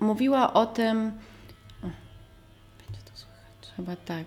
mówiła 0.00 0.52
o 0.52 0.66
tym. 0.66 1.12
Będzie 1.82 3.02
to 3.04 3.10
słychać. 3.14 3.72
Chyba 3.76 3.96
tak. 3.96 4.26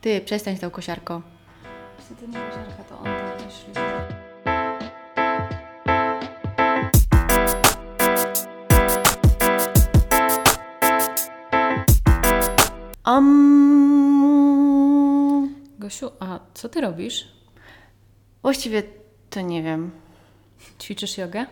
Ty, 0.00 0.20
przestań 0.20 0.58
tą 0.58 0.70
kosiarką. 0.70 1.22
Niestety 1.98 2.28
nie 2.28 2.38
kosiarka, 2.38 2.84
to 2.84 2.98
on 2.98 3.04
tam 3.04 3.38
też 3.38 3.64
Um, 13.06 13.94
Gosiu, 15.78 16.10
a 16.20 16.40
co 16.54 16.68
ty 16.68 16.80
robisz? 16.80 17.34
właściwie 18.42 18.82
to 19.30 19.40
nie 19.40 19.62
wiem. 19.62 19.90
Ćwiczysz 20.80 21.18
jogę? 21.18 21.46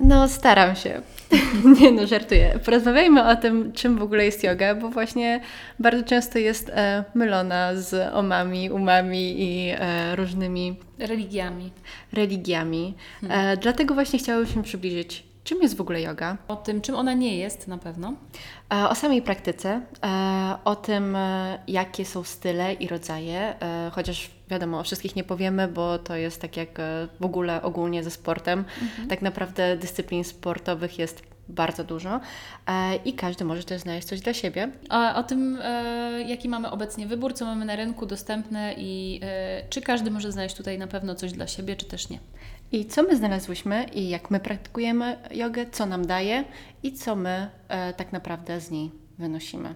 No, 0.00 0.28
staram 0.28 0.76
się. 0.76 1.02
nie 1.80 1.92
no, 1.92 2.06
żartuję. 2.06 2.58
Porozmawiajmy 2.64 3.28
o 3.28 3.36
tym, 3.36 3.72
czym 3.72 3.98
w 3.98 4.02
ogóle 4.02 4.24
jest 4.24 4.44
yoga, 4.44 4.74
bo 4.74 4.88
właśnie 4.88 5.40
bardzo 5.78 6.04
często 6.04 6.38
jest 6.38 6.68
e, 6.68 7.04
mylona 7.14 7.74
z 7.74 8.14
omami, 8.14 8.70
umami 8.70 9.42
i 9.42 9.70
e, 9.70 10.16
różnymi 10.16 10.76
Religiami. 10.98 11.70
religiami. 12.12 12.94
E, 13.30 13.56
dlatego 13.56 13.94
właśnie 13.94 14.18
chciałabym 14.18 14.62
przybliżyć, 14.62 15.29
czym 15.50 15.62
jest 15.62 15.76
w 15.76 15.80
ogóle 15.80 16.00
yoga. 16.00 16.36
O 16.48 16.56
tym, 16.56 16.80
czym 16.80 16.94
ona 16.94 17.12
nie 17.12 17.36
jest 17.36 17.68
na 17.68 17.78
pewno. 17.78 18.14
E, 18.72 18.88
O 18.88 18.94
samej 18.94 19.22
praktyce, 19.22 19.80
e, 20.04 20.56
o 20.64 20.76
tym, 20.76 21.16
e, 21.16 21.58
jakie 21.68 22.04
są 22.04 22.24
style 22.24 22.72
i 22.72 22.88
rodzaje, 22.88 23.54
chociaż 23.92 24.30
wiadomo, 24.48 24.78
o 24.78 24.82
wszystkich 24.82 25.16
nie 25.16 25.24
powiemy, 25.24 25.68
bo 25.68 25.98
to 25.98 26.16
jest 26.16 26.40
tak 26.40 26.56
jak 26.56 26.68
w 27.20 27.24
ogóle 27.24 27.62
ogólnie 27.62 28.04
ze 28.04 28.10
sportem. 28.10 28.64
Tak 29.08 29.22
naprawdę 29.22 29.76
dyscyplin 29.76 30.24
sportowych 30.24 30.98
jest 30.98 31.22
bardzo 31.48 31.84
dużo 31.84 32.20
i 33.04 33.12
każdy 33.12 33.44
może 33.44 33.64
też 33.64 33.80
znaleźć 33.80 34.08
coś 34.08 34.20
dla 34.20 34.34
siebie. 34.34 34.70
O 35.14 35.22
tym, 35.22 35.58
jaki 36.26 36.48
mamy 36.48 36.70
obecnie 36.70 37.06
wybór, 37.06 37.34
co 37.34 37.44
mamy 37.44 37.64
na 37.64 37.76
rynku 37.76 38.06
dostępne 38.06 38.74
i 38.78 39.20
czy 39.70 39.80
każdy 39.80 40.10
może 40.10 40.32
znaleźć 40.32 40.56
tutaj 40.56 40.78
na 40.78 40.86
pewno 40.86 41.14
coś 41.14 41.32
dla 41.32 41.46
siebie, 41.46 41.76
czy 41.76 41.86
też 41.86 42.08
nie. 42.08 42.18
I 42.72 42.86
co 42.86 43.02
my 43.02 43.16
znalazłyśmy 43.16 43.84
i 43.84 44.08
jak 44.08 44.30
my 44.30 44.40
praktykujemy 44.40 45.18
jogę, 45.30 45.66
co 45.72 45.86
nam 45.86 46.06
daje 46.06 46.44
i 46.82 46.92
co 46.92 47.16
my 47.16 47.50
e, 47.68 47.92
tak 47.92 48.12
naprawdę 48.12 48.60
z 48.60 48.70
niej 48.70 48.90
wynosimy. 49.18 49.74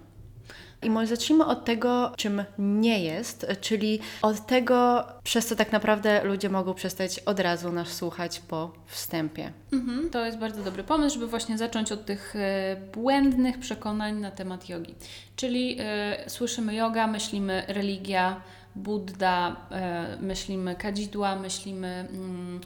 I 0.83 0.91
może 0.91 1.07
zacznijmy 1.07 1.45
od 1.45 1.65
tego, 1.65 2.13
czym 2.17 2.45
nie 2.59 3.05
jest, 3.05 3.47
czyli 3.61 4.01
od 4.23 4.47
tego, 4.47 5.05
przez 5.23 5.47
co 5.47 5.57
tak 5.57 5.73
naprawdę 5.73 6.25
ludzie 6.25 6.49
mogą 6.49 6.75
przestać 6.75 7.19
od 7.19 7.41
razu 7.41 7.73
nas 7.73 7.89
słuchać 7.89 8.41
po 8.41 8.73
wstępie. 8.87 9.53
Mhm, 9.73 10.11
to 10.11 10.25
jest 10.25 10.39
bardzo 10.39 10.63
dobry 10.63 10.85
pomysł, 10.85 11.15
żeby 11.15 11.27
właśnie 11.27 11.59
zacząć 11.59 11.93
od 11.93 12.07
tych 12.07 12.37
e, 12.37 12.77
błędnych 12.95 13.59
przekonań 13.59 14.21
na 14.21 14.31
temat 14.31 14.69
jogi. 14.69 14.95
Czyli 15.37 15.77
e, 15.81 16.31
słyszymy 16.31 16.75
yoga, 16.75 17.07
myślimy 17.07 17.63
religia, 17.69 18.41
Buddha, 18.77 19.57
e, 19.71 20.17
myślimy 20.21 20.75
kadzidła, 20.75 21.37
myślimy 21.37 22.09
mm, 22.13 22.61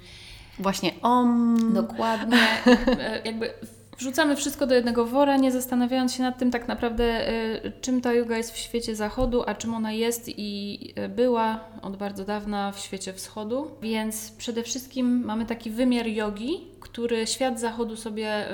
Właśnie 0.58 0.92
om. 1.02 1.58
dokładnie, 1.74 2.38
e, 3.00 3.22
jakby 3.24 3.50
wrzucamy 3.98 4.36
wszystko 4.36 4.66
do 4.66 4.74
jednego 4.74 5.06
wora, 5.06 5.36
nie 5.36 5.52
zastanawiając 5.52 6.14
się 6.14 6.22
nad 6.22 6.38
tym 6.38 6.50
tak 6.50 6.68
naprawdę, 6.68 7.28
e, 7.28 7.72
czym 7.80 8.00
ta 8.00 8.12
yoga 8.12 8.36
jest 8.36 8.52
w 8.52 8.56
świecie 8.56 8.96
zachodu, 8.96 9.42
a 9.46 9.54
czym 9.54 9.74
ona 9.74 9.92
jest 9.92 10.24
i 10.28 10.78
była 11.08 11.60
od 11.82 11.96
bardzo 11.96 12.24
dawna 12.24 12.72
w 12.72 12.78
świecie 12.78 13.12
wschodu. 13.12 13.70
Więc 13.82 14.30
przede 14.30 14.62
wszystkim 14.62 15.24
mamy 15.24 15.46
taki 15.46 15.70
wymiar 15.70 16.06
jogi, 16.06 16.60
który 16.80 17.26
świat 17.26 17.60
zachodu 17.60 17.96
sobie 17.96 18.44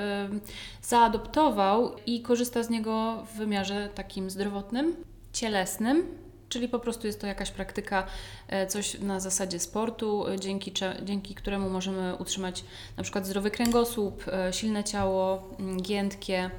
zaadoptował 0.82 1.90
i 2.06 2.22
korzysta 2.22 2.62
z 2.62 2.70
niego 2.70 3.24
w 3.32 3.36
wymiarze 3.36 3.88
takim 3.94 4.30
zdrowotnym, 4.30 4.96
cielesnym. 5.32 6.24
Czyli 6.48 6.68
po 6.68 6.78
prostu 6.78 7.06
jest 7.06 7.20
to 7.20 7.26
jakaś 7.26 7.50
praktyka, 7.50 8.06
e, 8.48 8.66
coś 8.66 9.00
na 9.00 9.20
zasadzie 9.20 9.58
sportu, 9.58 10.28
e, 10.28 10.40
dzięki, 10.40 10.72
dzięki 11.02 11.34
któremu 11.34 11.70
możemy 11.70 12.16
utrzymać 12.16 12.64
na 12.96 13.02
przykład 13.02 13.26
zdrowy 13.26 13.50
kręgosłup, 13.50 14.24
e, 14.28 14.52
silne 14.52 14.84
ciało, 14.84 15.48
mm, 15.58 15.82
giętkie, 15.82 16.50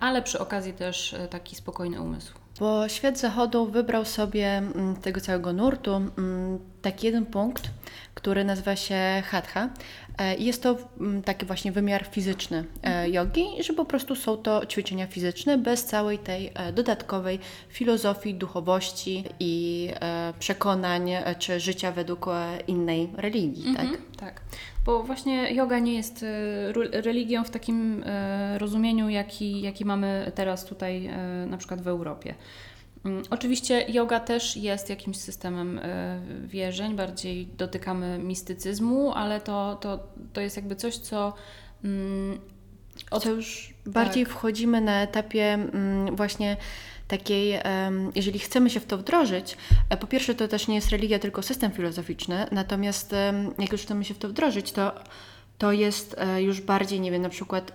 ale 0.00 0.22
przy 0.22 0.38
okazji 0.38 0.72
też 0.72 1.14
taki 1.30 1.56
spokojny 1.56 2.00
umysł. 2.00 2.34
Bo 2.60 2.88
świat 2.88 3.18
zachodu 3.18 3.66
wybrał 3.66 4.04
sobie 4.04 4.46
mm, 4.46 4.96
tego 4.96 5.20
całego 5.20 5.52
nurtu 5.52 5.94
mm, 5.94 6.58
taki 6.82 7.06
jeden 7.06 7.26
punkt, 7.26 7.70
który 8.14 8.44
nazywa 8.44 8.76
się 8.76 9.22
hatha. 9.26 9.68
E, 10.20 10.36
jest 10.36 10.62
to 10.62 10.76
mm, 11.00 11.22
taki 11.22 11.46
właśnie 11.46 11.72
wymiar 11.72 12.06
fizyczny 12.06 12.64
e, 12.82 13.10
jogi, 13.10 13.44
że 13.60 13.72
po 13.72 13.84
prostu 13.84 14.16
są 14.16 14.36
to 14.36 14.66
ćwiczenia 14.66 15.06
fizyczne 15.06 15.58
bez 15.58 15.84
całej 15.84 16.18
tej 16.18 16.50
e, 16.54 16.72
dodatkowej 16.72 17.38
filozofii, 17.68 18.34
duchowości 18.34 19.24
i 19.40 19.88
przekonań 20.38 21.10
czy 21.38 21.60
życia 21.60 21.92
według 21.92 22.26
innej 22.66 23.08
religii, 23.16 23.64
tak? 23.76 23.84
Mhm, 23.84 24.02
tak. 24.16 24.40
Bo 24.84 25.02
właśnie 25.02 25.54
yoga 25.54 25.78
nie 25.78 25.94
jest 25.94 26.24
religią 26.92 27.44
w 27.44 27.50
takim 27.50 28.04
rozumieniu, 28.58 29.08
jaki, 29.08 29.60
jaki 29.60 29.84
mamy 29.84 30.32
teraz 30.34 30.64
tutaj 30.64 31.10
na 31.46 31.56
przykład 31.56 31.82
w 31.82 31.88
Europie. 31.88 32.34
Mm, 33.04 33.22
Oczywiście 33.30 33.84
yoga 33.88 34.20
też 34.20 34.56
jest 34.56 34.90
jakimś 34.90 35.16
systemem 35.16 35.78
e, 35.82 36.20
wierzeń, 36.46 36.96
bardziej 36.96 37.46
dotykamy 37.46 38.18
mistycyzmu, 38.18 39.12
ale 39.12 39.40
to, 39.40 39.78
to, 39.80 39.98
to 40.32 40.40
jest 40.40 40.56
jakby 40.56 40.76
coś, 40.76 40.96
co 40.96 41.32
mm, 41.84 42.38
od- 43.10 43.22
Co 43.22 43.30
już 43.30 43.74
bardziej 43.86 44.24
wchodzimy 44.26 44.80
na 44.80 45.02
etapie 45.02 45.52
mm, 45.54 46.16
właśnie 46.16 46.56
takiej, 47.08 47.54
jeżeli 48.14 48.38
chcemy 48.38 48.70
się 48.70 48.80
w 48.80 48.86
to 48.86 48.98
wdrożyć, 48.98 49.56
e, 49.88 49.96
po 49.96 50.06
pierwsze 50.06 50.34
to 50.34 50.48
też 50.48 50.68
nie 50.68 50.74
jest 50.74 50.90
religia, 50.90 51.18
tylko 51.18 51.42
system 51.42 51.70
filozoficzny, 51.72 52.46
natomiast 52.52 53.14
jak 53.58 53.72
już 53.72 53.82
chcemy 53.82 54.04
się 54.04 54.14
w 54.14 54.18
to 54.18 54.28
wdrożyć, 54.28 54.72
to 54.72 54.92
to 55.60 55.72
jest 55.72 56.16
e, 56.18 56.42
już 56.42 56.60
bardziej, 56.60 57.00
nie 57.00 57.10
wiem, 57.10 57.22
na 57.22 57.28
przykład 57.28 57.72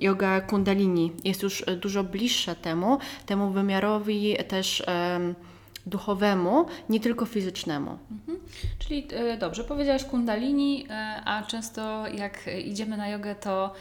yoga 0.00 0.40
kundalini 0.40 1.12
jest 1.24 1.42
już 1.42 1.68
e, 1.68 1.76
dużo 1.76 2.04
bliższa 2.04 2.54
temu, 2.54 2.98
temu 3.26 3.50
wymiarowi 3.50 4.36
też 4.48 4.82
em, 4.86 5.34
duchowemu, 5.86 6.66
nie 6.88 7.00
tylko 7.00 7.26
fizycznemu. 7.26 7.98
Czyli 8.78 9.08
e, 9.12 9.36
dobrze, 9.36 9.64
powiedziałaś 9.64 10.04
kundalini, 10.04 10.86
a 11.24 11.42
często 11.42 12.08
jak 12.08 12.50
idziemy 12.64 12.96
na 12.96 13.08
jogę, 13.08 13.34
to, 13.34 13.74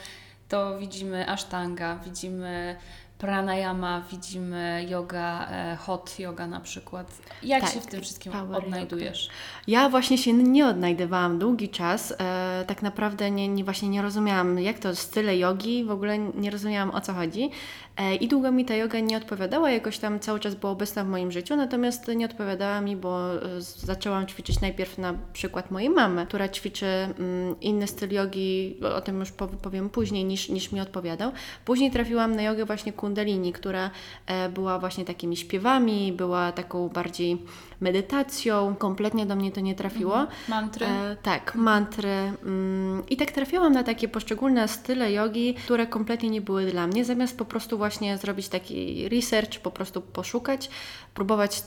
to 0.49 0.79
widzimy 0.79 1.29
ashtanga, 1.29 1.99
widzimy 2.05 2.75
pranayama, 3.17 4.01
widzimy 4.11 4.85
yoga, 4.89 5.47
e, 5.51 5.75
hot 5.75 6.19
yoga 6.19 6.47
na 6.47 6.59
przykład. 6.59 7.17
Jak 7.43 7.61
Tak, 7.63 7.73
się 7.73 7.81
w 7.81 7.87
tym 7.87 8.01
wszystkim 8.01 8.33
odnajdujesz? 8.53 9.29
Ja 9.67 9.89
właśnie 9.89 10.17
się 10.17 10.33
nie 10.33 10.67
odnajdywałam 10.67 11.39
długi 11.39 11.69
czas. 11.69 12.13
E, 12.19 12.65
tak 12.67 12.81
naprawdę 12.81 13.31
nie, 13.31 13.47
nie, 13.47 13.63
właśnie 13.63 13.89
nie 13.89 14.01
rozumiałam, 14.01 14.59
jak 14.59 14.79
to 14.79 14.95
style 14.95 15.37
jogi, 15.37 15.83
w 15.83 15.91
ogóle 15.91 16.17
nie 16.19 16.51
rozumiałam 16.51 16.91
o 16.91 17.01
co 17.01 17.13
chodzi. 17.13 17.49
E, 17.97 18.15
I 18.15 18.27
długo 18.27 18.51
mi 18.51 18.65
ta 18.65 18.75
yoga 18.75 18.99
nie 18.99 19.17
odpowiadała, 19.17 19.71
jakoś 19.71 19.97
tam 19.97 20.19
cały 20.19 20.39
czas 20.39 20.55
była 20.55 20.71
obecna 20.71 21.03
w 21.03 21.07
moim 21.07 21.31
życiu, 21.31 21.55
natomiast 21.55 22.07
nie 22.07 22.25
odpowiadała 22.25 22.81
mi, 22.81 22.95
bo 22.95 23.35
e, 23.35 23.61
zaczęłam 23.61 24.27
ćwiczyć 24.27 24.61
najpierw 24.61 24.97
na 24.97 25.13
przykład 25.33 25.71
mojej 25.71 25.89
mamy, 25.89 26.25
która 26.25 26.49
ćwiczy 26.49 26.85
mm, 26.85 27.59
inny 27.61 27.87
styl 27.87 28.11
jogi, 28.13 28.77
o 28.95 29.01
tym 29.01 29.19
już 29.19 29.31
pow- 29.31 29.57
powiem 29.61 29.89
później, 29.89 30.25
niż, 30.25 30.49
niż 30.49 30.71
mi 30.71 30.81
odpowiadał. 30.81 31.31
Później 31.65 31.91
trafiłam 31.91 32.35
na 32.35 32.41
jogę 32.41 32.65
właśnie 32.65 32.93
kundalini, 32.93 33.53
która 33.53 33.91
e, 34.27 34.49
była 34.49 34.79
właśnie 34.79 35.05
takimi 35.05 35.37
śpiewami, 35.37 36.13
była 36.13 36.51
taką 36.51 36.89
bardziej 36.89 37.37
medytacją. 37.83 38.75
Kompletnie 38.75 39.25
do 39.25 39.35
mnie 39.35 39.51
to 39.51 39.61
nie 39.61 39.75
trafiło. 39.75 40.27
Mantry? 40.47 40.85
E, 40.85 41.15
tak, 41.23 41.55
mantry. 41.55 42.09
Mm, 42.43 43.03
I 43.09 43.17
tak 43.17 43.31
trafiłam 43.31 43.73
na 43.73 43.83
takie 43.83 44.07
poszczególne 44.07 44.67
style 44.67 45.11
jogi, 45.11 45.53
które 45.53 45.87
kompletnie 45.87 46.29
nie 46.29 46.41
były 46.41 46.65
dla 46.65 46.87
mnie. 46.87 47.05
Zamiast 47.05 47.37
po 47.37 47.45
prostu 47.45 47.77
właśnie 47.77 48.17
zrobić 48.17 48.49
taki 48.49 49.09
research, 49.09 49.59
po 49.59 49.71
prostu 49.71 50.01
poszukać, 50.01 50.69
próbować 51.13 51.63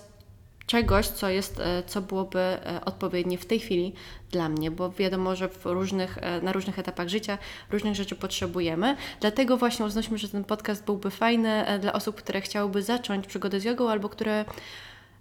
czegoś, 0.67 1.07
co 1.07 1.29
jest, 1.29 1.61
e, 1.61 1.83
co 1.87 2.01
byłoby 2.01 2.39
e, 2.39 2.81
odpowiednie 2.85 3.39
w 3.39 3.47
tej 3.47 3.61
chwili 3.61 3.93
dla 4.31 4.49
mnie, 4.49 4.71
bo 4.71 4.91
wiadomo, 4.91 5.37
że 5.37 5.49
w 5.49 5.67
różnych, 5.67 6.19
e, 6.19 6.41
na 6.41 6.53
różnych 6.53 6.79
etapach 6.79 7.09
życia 7.09 7.39
różnych 7.71 7.95
rzeczy 7.95 8.17
potrzebujemy. 8.17 8.97
Dlatego 9.21 9.57
właśnie 9.57 9.87
uznaliśmy, 9.87 10.19
że 10.19 10.29
ten 10.29 10.45
podcast 10.45 10.85
byłby 10.85 11.11
fajny 11.11 11.65
dla 11.81 11.93
osób, 11.93 12.17
które 12.17 12.41
chciałyby 12.41 12.83
zacząć 12.83 13.27
przygodę 13.27 13.61
z 13.61 13.65
jogą 13.65 13.91
albo 13.91 14.09
które 14.09 14.45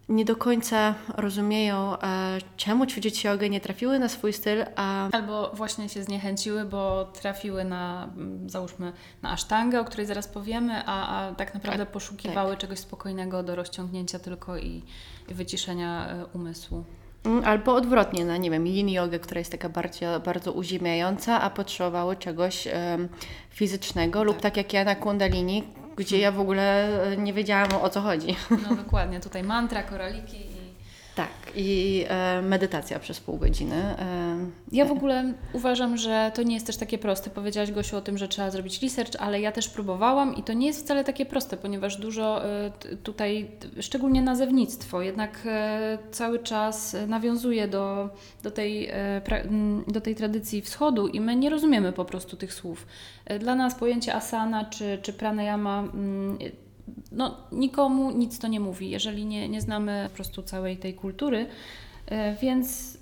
nie 0.10 0.26
do 0.26 0.36
końca 0.36 0.96
rozumieją, 1.18 1.98
e, 2.00 2.38
czemu 2.58 2.86
ćwiczyć 2.86 3.24
jogę, 3.24 3.50
nie 3.50 3.62
trafiły 3.62 4.00
na 4.00 4.10
swój 4.10 4.34
styl, 4.34 4.66
a 4.76 5.10
Albo 5.12 5.52
właśnie 5.54 5.90
się 5.90 6.04
zniechęciły, 6.04 6.66
bo 6.66 7.06
trafiły 7.06 7.64
na, 7.64 8.10
mm, 8.18 8.50
załóżmy, 8.50 8.94
na 9.22 9.32
asztangę, 9.32 9.80
o 9.80 9.86
której 9.86 10.06
zaraz 10.06 10.28
powiemy, 10.28 10.84
a, 10.86 11.08
a 11.08 11.36
tak 11.36 11.54
naprawdę 11.54 11.86
Tak, 11.86 11.94
poszukiwały 11.94 12.58
czegoś 12.58 12.80
spokojnego 12.80 13.44
do 13.44 13.56
rozciągnięcia 13.56 14.20
tylko 14.20 14.58
i, 14.58 14.84
i 15.30 15.34
wyciszenia 15.34 16.08
e, 16.08 16.26
umysłu. 16.34 16.84
Mm, 17.26 17.46
Albo 17.46 17.76
odwrotnie, 17.76 18.26
na 18.26 18.38
nie 18.38 18.52
wiem, 18.52 18.68
yin 18.68 18.90
jogę, 18.90 19.20
która 19.20 19.40
jest 19.40 19.52
taka 19.52 19.70
bardzo, 19.70 20.20
bardzo 20.20 20.52
uziemiająca, 20.52 21.42
a 21.42 21.50
potrzebowały 21.50 22.16
czegoś 22.16 22.68
em, 22.68 23.10
fizycznego, 23.50 24.24
lub 24.24 24.42
tak 24.42 24.58
jak 24.58 24.74
ja 24.74 24.84
na 24.84 24.96
kundalini, 24.96 25.64
gdzie 25.98 26.20
ja 26.20 26.32
w 26.32 26.40
ogóle 26.40 26.88
e, 27.04 27.18
nie 27.18 27.34
wiedziałam 27.34 27.70
o 27.82 27.90
co 27.90 28.02
chodzi. 28.02 28.36
No 28.70 28.76
dokładnie, 28.76 29.20
tutaj 29.20 29.44
mantra, 29.44 29.84
koraliki. 29.84 30.55
Tak, 31.16 31.30
i 31.56 32.06
e, 32.10 32.42
medytacja 32.42 33.00
przez 33.00 33.20
pół 33.20 33.38
godziny. 33.38 33.76
E, 33.76 34.38
Ja 34.72 34.86
w 34.86 34.92
ogóle 34.92 35.34
uważam, 35.54 35.98
że 35.98 36.32
to 36.36 36.44
nie 36.44 36.54
jest 36.54 36.68
też 36.68 36.78
takie 36.78 36.98
proste. 36.98 37.30
Powiedziałaś 37.30 37.72
Gosiu 37.72 37.98
o 37.98 38.02
tym, 38.02 38.18
że 38.18 38.28
trzeba 38.28 38.52
zrobić 38.52 38.84
research, 38.84 39.12
ale 39.20 39.42
ja 39.42 39.52
też 39.52 39.70
próbowałam 39.70 40.36
i 40.36 40.44
to 40.44 40.54
nie 40.54 40.68
jest 40.68 40.84
wcale 40.84 41.04
takie 41.04 41.26
proste, 41.26 41.58
ponieważ 41.58 41.98
dużo 41.98 42.46
e, 42.46 42.72
tutaj, 43.04 43.52
szczególnie 43.80 44.22
nazewnictwo, 44.22 45.02
jednak 45.02 45.40
e, 45.46 45.98
cały 46.12 46.40
czas 46.40 46.96
nawiązuje 47.08 47.68
do, 47.68 48.10
do, 48.44 48.52
tej, 48.52 48.88
e, 48.90 49.22
pra- 49.26 49.84
do 49.92 50.02
tej 50.02 50.16
tradycji 50.16 50.62
wschodu 50.62 51.08
i 51.08 51.20
my 51.20 51.36
nie 51.36 51.50
rozumiemy 51.50 51.92
po 51.94 52.06
prostu 52.06 52.38
tych 52.38 52.54
słów. 52.54 52.88
E, 53.26 53.40
Dla 53.40 53.56
nas 53.56 53.76
pojęcie 53.76 54.16
asana 54.16 54.66
czy, 54.66 55.00
czy 55.02 55.14
pranayama 55.14 55.84
no, 57.12 57.38
nikomu 57.52 58.12
nic 58.12 58.40
to 58.40 58.48
nie 58.48 58.60
mówi, 58.60 58.90
jeżeli 58.90 59.26
nie, 59.26 59.50
nie 59.50 59.62
znamy 59.62 60.06
po 60.10 60.16
prostu 60.16 60.44
całej 60.44 60.78
tej 60.78 60.94
kultury, 60.94 61.48
e, 62.08 62.36
więc 62.36 62.98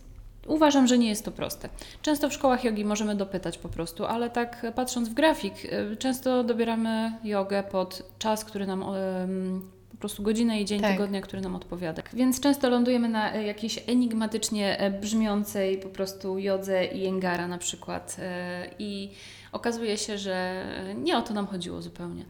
uważam, 0.48 0.88
że 0.88 0.98
nie 0.98 1.10
jest 1.10 1.26
to 1.26 1.32
proste. 1.32 1.70
Często 2.02 2.30
w 2.30 2.34
szkołach 2.34 2.64
jogi 2.64 2.86
możemy 2.86 3.16
dopytać 3.16 3.58
po 3.58 3.70
prostu, 3.70 4.06
ale 4.06 4.30
tak 4.30 4.66
patrząc 4.76 5.10
w 5.10 5.14
grafik, 5.14 5.54
e, 5.66 5.96
często 5.96 6.44
dobieramy 6.44 7.14
jogę 7.24 7.64
pod 7.64 8.04
czas, 8.20 8.46
który 8.46 8.68
nam 8.68 8.84
em, 8.84 9.62
po 9.92 9.98
prostu 9.98 10.24
godzinę 10.24 10.62
i 10.62 10.66
dzień 10.66 10.82
Tak. 10.82 10.92
tygodnia, 10.92 11.22
który 11.22 11.42
nam 11.42 11.56
odpowiada. 11.56 12.04
Więc 12.14 12.40
często 12.40 12.70
lądujemy 12.70 13.10
na 13.10 13.34
e, 13.34 13.44
jakiejś 13.44 13.84
enigmatycznie 13.88 14.80
e, 14.80 14.92
brzmiącej 14.92 15.78
po 15.78 15.90
prostu 15.90 16.40
jodze 16.40 16.86
i 16.86 17.02
jengara 17.02 17.48
na 17.48 17.58
przykład 17.58 18.18
e, 18.20 18.68
i 18.80 19.10
okazuje 19.52 19.98
się, 19.98 20.18
że 20.18 20.34
e, 20.34 20.96
nie 20.96 21.18
o 21.18 21.22
to 21.22 21.34
nam 21.34 21.48
chodziło 21.48 21.82
zupełnie. 21.82 22.26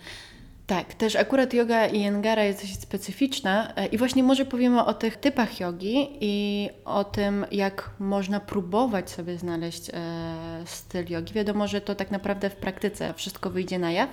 Tak, 0.68 0.94
też 0.94 1.16
akurat 1.16 1.54
yoga 1.54 1.88
Iyengara 1.88 2.44
jest 2.44 2.62
dość 2.62 2.82
specyficzna 2.82 3.74
e, 3.76 3.86
i 3.86 3.98
właśnie 3.98 4.24
może 4.24 4.46
powiemy 4.46 4.86
o 4.86 4.94
tych 4.94 5.18
typach 5.18 5.60
jogi 5.60 6.18
i 6.22 6.70
o 6.86 7.04
tym, 7.04 7.46
jak 7.52 7.90
można 8.00 8.40
próbować 8.40 9.10
sobie 9.10 9.38
znaleźć 9.38 9.90
e, 9.90 9.94
styl 10.66 11.06
jogi. 11.10 11.34
Wiadomo, 11.34 11.68
że 11.68 11.82
to 11.82 11.96
tak 11.96 12.12
naprawdę 12.12 12.50
w 12.50 12.56
praktyce 12.56 13.14
wszystko 13.14 13.50
wyjdzie 13.50 13.80
na 13.80 13.92
jaw. 13.92 14.10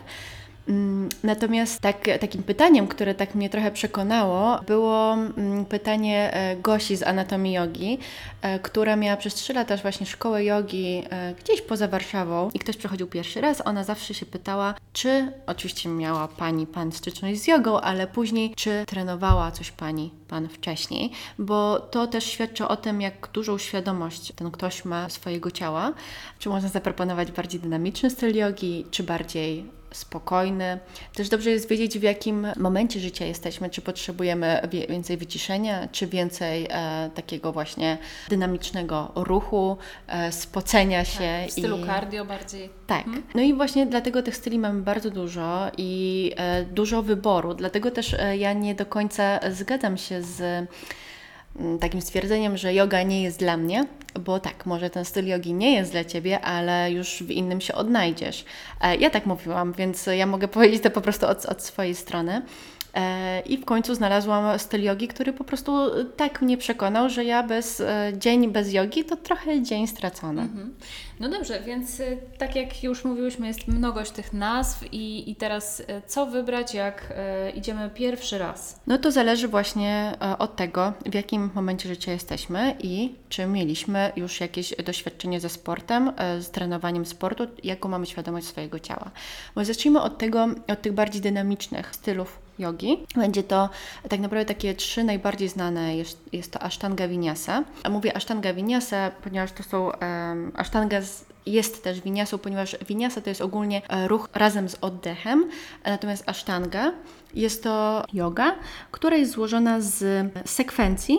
Mm, 0.70 1.08
Natomiast 1.22 1.80
tak, 1.80 2.04
takim 2.20 2.42
pytaniem, 2.42 2.88
które 2.88 3.14
tak 3.14 3.34
mnie 3.34 3.50
trochę 3.50 3.70
przekonało, 3.70 4.60
było 4.66 5.12
mm, 5.12 5.64
pytanie 5.64 6.34
e, 6.34 6.56
Gosi 6.56 6.96
z 6.96 7.02
Anatomii 7.02 7.52
Jogi, 7.52 7.98
e, 8.42 8.58
która 8.58 8.96
miała 8.96 9.16
przez 9.16 9.34
3 9.34 9.52
lata 9.52 9.76
właśnie 9.76 10.06
szkołę 10.06 10.44
jogi 10.44 11.02
e, 11.10 11.34
gdzieś 11.34 11.62
poza 11.62 11.88
Warszawą 11.88 12.50
i 12.54 12.58
ktoś 12.58 12.76
przechodził 12.76 13.06
pierwszy 13.06 13.40
raz. 13.40 13.66
Ona 13.66 13.84
zawsze 13.84 14.14
się 14.14 14.26
pytała, 14.26 14.74
czy 14.92 15.32
oczywiście 15.46 15.88
miała 15.88 16.28
pani, 16.28 16.66
pan 16.66 16.92
styczność 16.92 17.40
z 17.40 17.46
jogą, 17.46 17.80
ale 17.80 18.06
później, 18.06 18.54
czy 18.56 18.84
trenowała 18.86 19.50
coś 19.50 19.70
pani, 19.70 20.10
pan 20.28 20.48
wcześniej, 20.48 21.10
bo 21.38 21.80
to 21.80 22.06
też 22.06 22.24
świadczy 22.24 22.68
o 22.68 22.76
tym, 22.76 23.00
jak 23.00 23.28
dużą 23.32 23.58
świadomość 23.58 24.32
ten 24.36 24.50
ktoś 24.50 24.84
ma 24.84 25.08
swojego 25.08 25.50
ciała. 25.50 25.92
Czy 26.38 26.48
można 26.48 26.68
zaproponować 26.68 27.32
bardziej 27.32 27.60
dynamiczny 27.60 28.10
styl 28.10 28.36
jogi, 28.36 28.86
czy 28.90 29.02
bardziej 29.02 29.79
spokojny. 29.92 30.78
Też 31.14 31.28
dobrze 31.28 31.50
jest 31.50 31.68
wiedzieć, 31.68 31.98
w 31.98 32.02
jakim 32.02 32.46
momencie 32.56 33.00
życia 33.00 33.26
jesteśmy, 33.26 33.70
czy 33.70 33.82
potrzebujemy 33.82 34.68
więcej 34.88 35.16
wyciszenia, 35.16 35.88
czy 35.92 36.06
więcej 36.06 36.66
e, 36.70 37.10
takiego 37.14 37.52
właśnie 37.52 37.98
dynamicznego 38.28 39.12
ruchu, 39.14 39.76
e, 40.06 40.32
spocenia 40.32 41.04
się. 41.04 41.38
Tak, 41.40 41.48
w 41.48 41.52
stylu 41.52 41.78
i... 41.78 41.86
cardio 41.86 42.24
bardziej. 42.24 42.70
Tak. 42.86 43.04
No 43.34 43.42
i 43.42 43.54
właśnie 43.54 43.86
dlatego 43.86 44.22
tych 44.22 44.36
styli 44.36 44.58
mamy 44.58 44.82
bardzo 44.82 45.10
dużo 45.10 45.70
i 45.76 46.32
e, 46.36 46.64
dużo 46.64 47.02
wyboru. 47.02 47.54
Dlatego 47.54 47.90
też 47.90 48.14
e, 48.14 48.36
ja 48.36 48.52
nie 48.52 48.74
do 48.74 48.86
końca 48.86 49.40
zgadzam 49.50 49.96
się 49.96 50.22
z 50.22 50.68
takim 51.80 52.00
stwierdzeniem, 52.00 52.56
że 52.56 52.74
yoga 52.74 53.02
nie 53.02 53.22
jest 53.22 53.38
dla 53.38 53.56
mnie, 53.56 53.86
bo 54.20 54.40
tak, 54.40 54.66
może 54.66 54.90
ten 54.90 55.04
styl 55.04 55.26
jogi 55.26 55.54
nie 55.54 55.74
jest 55.74 55.92
dla 55.92 56.04
Ciebie, 56.04 56.40
ale 56.40 56.92
już 56.92 57.22
w 57.22 57.30
innym 57.30 57.60
się 57.60 57.74
odnajdziesz. 57.74 58.44
E, 58.80 58.96
ja 58.96 59.10
tak 59.10 59.26
mówiłam, 59.26 59.72
więc 59.72 60.06
ja 60.06 60.26
mogę 60.26 60.48
powiedzieć 60.58 60.82
to 60.82 60.90
po 60.90 61.00
prostu 61.00 61.26
od, 61.26 61.46
od 61.46 61.62
swojej 61.62 61.94
strony. 61.94 62.42
E, 62.94 63.40
I 63.40 63.56
w 63.58 63.64
końcu 63.64 63.94
znalazłam 63.94 64.58
styl 64.58 64.82
jogi, 64.82 65.08
który 65.08 65.32
po 65.32 65.44
prostu 65.44 65.72
tak 66.16 66.42
mnie 66.42 66.56
przekonał, 66.56 67.08
że 67.08 67.24
ja 67.24 67.42
bez 67.42 67.80
e, 67.80 68.12
dzień 68.18 68.52
bez 68.52 68.72
jogi 68.72 69.04
to 69.04 69.16
trochę 69.16 69.62
dzień 69.62 69.86
stracony. 69.86 70.42
Mhm. 70.42 70.74
No 71.20 71.28
dobrze, 71.28 71.60
więc 71.60 72.02
tak 72.38 72.56
jak 72.56 72.82
już 72.82 73.04
mówiłyśmy, 73.04 73.46
jest 73.46 73.68
mnogość 73.68 74.10
tych 74.10 74.32
nazw 74.32 74.92
i, 74.92 75.30
i 75.30 75.36
teraz 75.36 75.82
co 76.06 76.26
wybrać, 76.26 76.74
jak 76.74 77.12
idziemy 77.54 77.90
pierwszy 77.94 78.38
raz? 78.38 78.80
No 78.86 78.98
to 78.98 79.10
zależy 79.10 79.48
właśnie 79.48 80.12
e, 80.22 80.38
od 80.38 80.56
tego, 80.56 80.92
w 81.06 81.14
jakim 81.14 81.50
momencie 81.54 81.88
życia 81.88 82.12
jesteśmy 82.12 82.76
i 82.82 83.14
czy 83.28 83.46
mieliśmy 83.46 84.12
już 84.16 84.40
jakieś 84.40 84.74
doświadczenie 84.84 85.40
ze 85.40 85.48
sportem, 85.48 86.12
e, 86.16 86.40
z 86.40 86.50
trenowaniem 86.50 87.06
sportu, 87.06 87.46
jaką 87.64 87.88
mamy 87.88 88.06
świadomość 88.06 88.46
swojego 88.46 88.78
ciała. 88.78 89.10
Bo 89.54 89.64
zacznijmy 89.64 90.00
od 90.00 90.18
tego, 90.18 90.48
od 90.68 90.82
tych 90.82 90.92
bardziej 90.92 91.22
dynamicznych 91.22 91.94
stylów 91.94 92.38
jogi. 92.60 93.06
Będzie 93.16 93.42
to 93.42 93.68
tak 94.08 94.20
naprawdę 94.20 94.54
takie 94.54 94.74
trzy 94.74 95.04
najbardziej 95.04 95.48
znane. 95.48 95.96
Jest, 95.96 96.20
jest 96.32 96.52
to 96.52 96.62
Ashtanga 96.62 97.08
Vinyasa. 97.08 97.64
Mówię 97.90 98.16
Ashtanga 98.16 98.54
Vinyasa, 98.54 99.10
ponieważ 99.10 99.52
to 99.52 99.62
są 99.62 99.84
um, 99.84 100.52
Ashtanga 100.56 101.00
z, 101.00 101.24
jest 101.46 101.84
też 101.84 102.00
winiasą, 102.00 102.38
ponieważ 102.38 102.76
winiasa 102.86 103.20
to 103.20 103.28
jest 103.28 103.40
ogólnie 103.40 103.82
e, 103.88 104.08
ruch 104.08 104.28
razem 104.34 104.68
z 104.68 104.76
oddechem, 104.80 105.50
natomiast 105.84 106.28
ashtanga 106.28 106.92
jest 107.34 107.62
to 107.62 108.04
yoga, 108.12 108.56
która 108.90 109.16
jest 109.16 109.32
złożona 109.32 109.80
z 109.80 110.26
sekwencji 110.44 111.18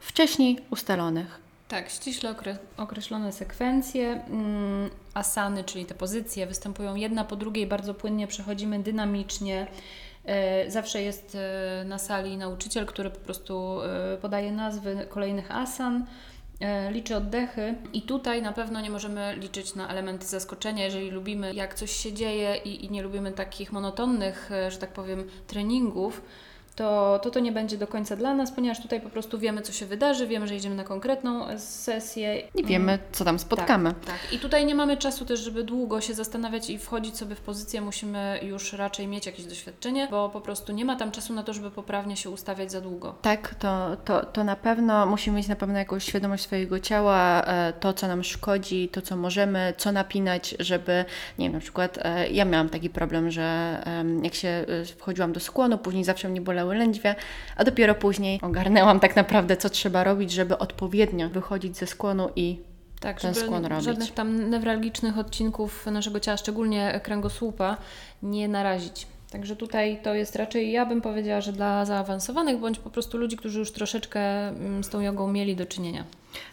wcześniej 0.00 0.58
ustalonych. 0.70 1.42
Tak, 1.68 1.90
ściśle 1.90 2.34
okre- 2.34 2.56
określone 2.76 3.32
sekwencje. 3.32 4.24
Mm, 4.30 4.90
asany, 5.14 5.64
czyli 5.64 5.86
te 5.86 5.94
pozycje, 5.94 6.46
występują 6.46 6.94
jedna 6.94 7.24
po 7.24 7.36
drugiej, 7.36 7.66
bardzo 7.66 7.94
płynnie 7.94 8.26
przechodzimy 8.26 8.78
dynamicznie. 8.78 9.66
E, 10.24 10.70
Zawsze 10.70 11.02
jest 11.02 11.34
e, 11.34 11.84
na 11.84 11.98
sali 11.98 12.36
nauczyciel, 12.36 12.86
który 12.86 13.10
po 13.10 13.20
prostu 13.20 13.80
e, 13.82 14.16
podaje 14.16 14.52
nazwy 14.52 15.06
kolejnych 15.08 15.50
asan, 15.50 16.06
liczy 16.90 17.16
oddechy. 17.16 17.74
I 17.92 18.02
tutaj 18.02 18.42
na 18.42 18.52
pewno 18.52 18.80
nie 18.80 18.90
możemy 18.90 19.36
liczyć 19.36 19.74
na 19.74 19.88
elementy 19.88 20.26
zaskoczenia, 20.26 20.84
jeżeli 20.84 21.10
lubimy 21.10 21.54
jak 21.54 21.74
coś 21.74 21.90
się 21.90 22.12
dzieje 22.12 22.56
i, 22.64 22.84
i 22.84 22.90
nie 22.90 23.02
lubimy 23.02 23.32
takich 23.32 23.72
monotonnych, 23.72 24.50
że 24.68 24.78
tak 24.78 24.92
powiem, 24.92 25.28
treningów, 25.46 26.22
to, 26.76 27.20
to 27.22 27.30
to 27.30 27.40
nie 27.40 27.52
będzie 27.52 27.76
do 27.76 27.86
końca 27.86 28.16
dla 28.16 28.34
nas, 28.34 28.52
ponieważ 28.52 28.82
tutaj 28.82 29.00
po 29.00 29.10
prostu 29.10 29.38
wiemy, 29.38 29.62
co 29.62 29.72
się 29.72 29.86
wydarzy, 29.86 30.26
wiemy, 30.26 30.48
że 30.48 30.56
idziemy 30.56 30.74
na 30.74 30.84
konkretną 30.84 31.58
sesję. 31.58 32.38
I 32.54 32.64
wiemy, 32.64 32.98
co 33.12 33.24
tam 33.24 33.38
spotkamy. 33.38 33.94
Tak, 33.94 34.04
tak. 34.04 34.32
I 34.32 34.38
tutaj 34.38 34.66
nie 34.66 34.74
mamy 34.74 34.96
czasu 34.96 35.24
też, 35.24 35.40
żeby 35.40 35.64
długo 35.64 36.00
się 36.00 36.14
zastanawiać 36.14 36.70
i 36.70 36.78
wchodzić 36.78 37.16
sobie 37.16 37.34
w 37.34 37.40
pozycję. 37.40 37.80
Musimy 37.80 38.40
już 38.42 38.72
raczej 38.72 39.06
mieć 39.06 39.26
jakieś 39.26 39.46
doświadczenie, 39.46 40.08
bo 40.10 40.28
po 40.28 40.40
prostu 40.40 40.72
nie 40.72 40.84
ma 40.84 40.96
tam 40.96 41.10
czasu 41.10 41.32
na 41.32 41.42
to, 41.42 41.52
żeby 41.52 41.70
poprawnie 41.70 42.16
się 42.16 42.30
ustawiać 42.30 42.72
za 42.72 42.80
długo. 42.80 43.14
Tak, 43.22 43.54
to, 43.54 43.96
to, 44.04 44.26
to 44.26 44.44
na 44.44 44.56
pewno 44.56 45.06
musimy 45.06 45.36
mieć 45.36 45.48
na 45.48 45.56
pewno 45.56 45.78
jakąś 45.78 46.04
świadomość 46.04 46.42
swojego 46.42 46.80
ciała, 46.80 47.42
e, 47.44 47.72
to 47.72 47.92
co 47.92 48.08
nam 48.08 48.24
szkodzi, 48.24 48.88
to 48.88 49.02
co 49.02 49.16
możemy, 49.16 49.74
co 49.76 49.92
napinać, 49.92 50.54
żeby, 50.58 51.04
nie 51.38 51.46
wiem, 51.46 51.52
na 51.52 51.60
przykład 51.60 51.98
e, 52.02 52.28
ja 52.28 52.44
miałam 52.44 52.68
taki 52.68 52.90
problem, 52.90 53.30
że 53.30 53.78
jak 54.22 54.34
się 54.34 54.48
e, 54.48 54.84
wchodziłam 54.84 55.32
do 55.32 55.40
skłonu, 55.40 55.78
później 55.78 56.04
zawsze 56.04 56.28
mnie 56.28 56.40
bolały 56.62 56.78
lędźwie, 56.78 57.14
a 57.56 57.64
dopiero 57.64 57.94
później 57.94 58.40
ogarnęłam 58.42 59.00
tak 59.00 59.16
naprawdę, 59.16 59.56
co 59.56 59.70
trzeba 59.70 60.04
robić, 60.04 60.32
żeby 60.32 60.58
odpowiednio 60.58 61.28
wychodzić 61.28 61.76
ze 61.76 61.86
skłonu 61.86 62.28
i 62.36 62.58
Tak, 63.00 63.20
ten 63.20 63.34
żeby 63.34 63.46
skłon 63.46 63.66
robić. 63.66 63.84
żadnych 63.84 64.12
tam 64.12 64.50
newralgicznych 64.50 65.18
odcinków 65.18 65.86
naszego 65.86 66.20
ciała, 66.20 66.36
szczególnie 66.36 67.00
kręgosłupa, 67.02 67.76
nie 68.22 68.48
narazić. 68.48 69.06
Także 69.30 69.56
tutaj 69.56 69.98
to 70.02 70.14
jest 70.14 70.36
raczej, 70.36 70.72
ja 70.72 70.86
bym 70.86 71.00
powiedziała, 71.00 71.40
że 71.40 71.52
dla 71.52 71.84
zaawansowanych, 71.84 72.58
bądź 72.58 72.78
po 72.78 72.90
prostu 72.90 73.18
ludzi, 73.18 73.36
którzy 73.36 73.58
już 73.58 73.72
troszeczkę 73.72 74.48
mm, 74.48 74.84
z 74.84 74.88
tą 74.88 75.00
jogą 75.00 75.32
mieli 75.32 75.56
do 75.56 75.66
czynienia. 75.66 76.04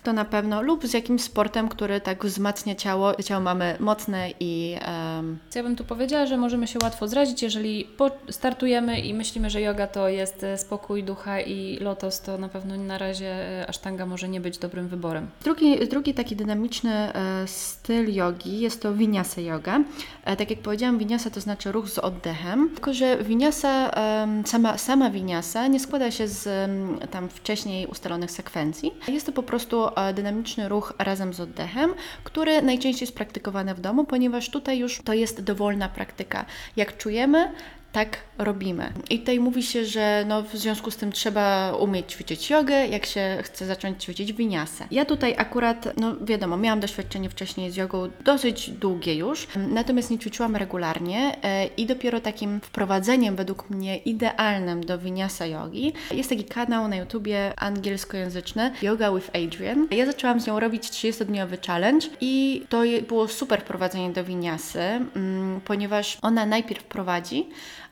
To 0.04 0.14
na 0.14 0.26
pewno, 0.26 0.62
lub 0.62 0.88
z 0.88 0.94
jakimś 0.94 1.22
sportem, 1.22 1.70
który 1.70 2.02
tak 2.02 2.26
wzmacnia 2.26 2.76
ciało. 2.76 3.16
Ciało 3.24 3.42
mamy 3.42 3.76
mocne 3.80 4.30
i... 4.40 4.78
Um... 5.18 5.40
Ja 5.56 5.64
bym 5.64 5.76
tu 5.76 5.84
powiedziała, 5.84 6.26
że 6.26 6.38
możemy 6.38 6.68
się 6.68 6.80
łatwo 6.84 7.08
zrazić, 7.08 7.42
jeżeli 7.44 7.88
startujemy 8.30 9.00
i 9.00 9.14
myślimy, 9.14 9.50
że 9.50 9.62
yoga 9.62 9.88
to 9.88 10.10
jest 10.10 10.44
e, 10.44 10.58
spokój 10.58 11.04
ducha 11.04 11.42
i 11.42 11.78
lotos, 11.82 12.22
to 12.22 12.38
na 12.38 12.50
pewno 12.50 12.78
na 12.78 12.98
razie 12.98 13.62
e, 13.62 13.70
asztanga 13.70 14.06
może 14.06 14.30
nie 14.30 14.42
być 14.42 14.58
dobrym 14.58 14.88
wyborem. 14.88 15.28
Drugi, 15.44 15.88
drugi 15.88 16.14
taki 16.14 16.36
dynamiczny 16.36 16.92
e, 16.92 17.48
styl 17.48 18.14
jogi 18.14 18.60
jest 18.60 18.82
to 18.82 18.94
vinyasa 18.94 19.42
yoga. 19.42 19.80
Tak 20.26 20.50
jak 20.50 20.60
powiedziałam, 20.60 20.98
vinyasa 20.98 21.30
to 21.30 21.42
znaczy 21.42 21.72
ruch 21.72 21.90
z 21.90 21.98
oddechem, 22.00 22.70
tylko 22.70 22.94
że 22.94 23.24
vinyasa, 23.24 23.92
e, 23.92 24.44
sama, 24.46 24.78
sama 24.78 25.10
vinyasa 25.10 25.68
nie 25.68 25.80
składa 25.80 26.12
się 26.12 26.28
z 26.28 26.70
tam 27.12 27.30
wcześniej 27.30 27.88
ustalonych 27.88 28.32
sekwencji. 28.32 28.92
Jest 29.08 29.26
to 29.26 29.32
po 29.32 29.44
prostu 29.44 29.69
e, 29.74 30.14
dynamiczny 30.14 30.70
ruch 30.70 30.94
razem 31.00 31.34
z 31.34 31.40
oddechem, 31.40 31.94
który 32.24 32.62
najczęściej 32.62 33.04
jest 33.04 33.16
praktykowany 33.16 33.76
w 33.76 33.82
domu, 33.82 34.06
ponieważ 34.06 34.50
tutaj 34.50 34.80
już 34.80 35.02
to 35.02 35.14
jest 35.14 35.42
dowolna 35.44 35.90
praktyka. 35.90 36.46
Jak 36.76 36.98
czujemy, 36.98 37.52
tak 37.92 38.18
robimy. 38.38 38.94
I 39.10 39.20
tutaj 39.20 39.40
mówi 39.40 39.64
się, 39.64 39.86
że 39.86 40.24
no 40.28 40.44
w 40.44 40.56
związku 40.56 40.92
z 40.92 40.98
tym 40.98 41.12
trzeba 41.12 41.74
umieć 41.74 42.12
ćwiczyć 42.12 42.50
jogę, 42.50 42.88
jak 42.88 43.06
się 43.06 43.38
chce 43.44 43.66
zacząć 43.66 44.04
ćwiczyć 44.04 44.34
winiasę. 44.34 44.86
Ja 44.92 45.06
tutaj 45.06 45.36
akurat, 45.38 45.90
no 45.98 46.16
wiadomo, 46.22 46.58
miałam 46.58 46.80
doświadczenie 46.80 47.30
wcześniej 47.30 47.72
z 47.72 47.76
jogą 47.76 48.10
dosyć 48.26 48.70
długie 48.70 49.16
już, 49.16 49.48
natomiast 49.56 50.12
nie 50.12 50.20
ćwiczyłam 50.20 50.56
regularnie 50.56 51.38
e, 51.44 51.66
i 51.66 51.86
dopiero 51.86 52.20
takim 52.20 52.60
wprowadzeniem 52.62 53.36
według 53.36 53.70
mnie 53.70 53.98
idealnym 53.98 54.86
do 54.86 54.98
winiasa 54.98 55.46
jogi 55.46 55.94
jest 56.12 56.30
taki 56.30 56.44
kanał 56.44 56.88
na 56.88 56.96
YouTubie 56.96 57.54
angielskojęzyczny 57.60 58.72
Yoga 58.82 59.12
with 59.12 59.30
Adrian. 59.30 59.88
Ja 59.92 60.06
zaczęłam 60.06 60.42
z 60.42 60.48
nią 60.48 60.60
robić 60.60 60.84
30-dniowy 60.84 61.68
challenge 61.68 62.08
i 62.22 62.64
to 62.70 62.82
było 63.08 63.28
super 63.28 63.62
wprowadzenie 63.62 64.10
do 64.10 64.24
winiasy, 64.24 64.80
mm, 64.80 65.62
ponieważ 65.66 66.18
ona 66.22 66.46
najpierw 66.46 66.84
prowadzi, 66.84 67.50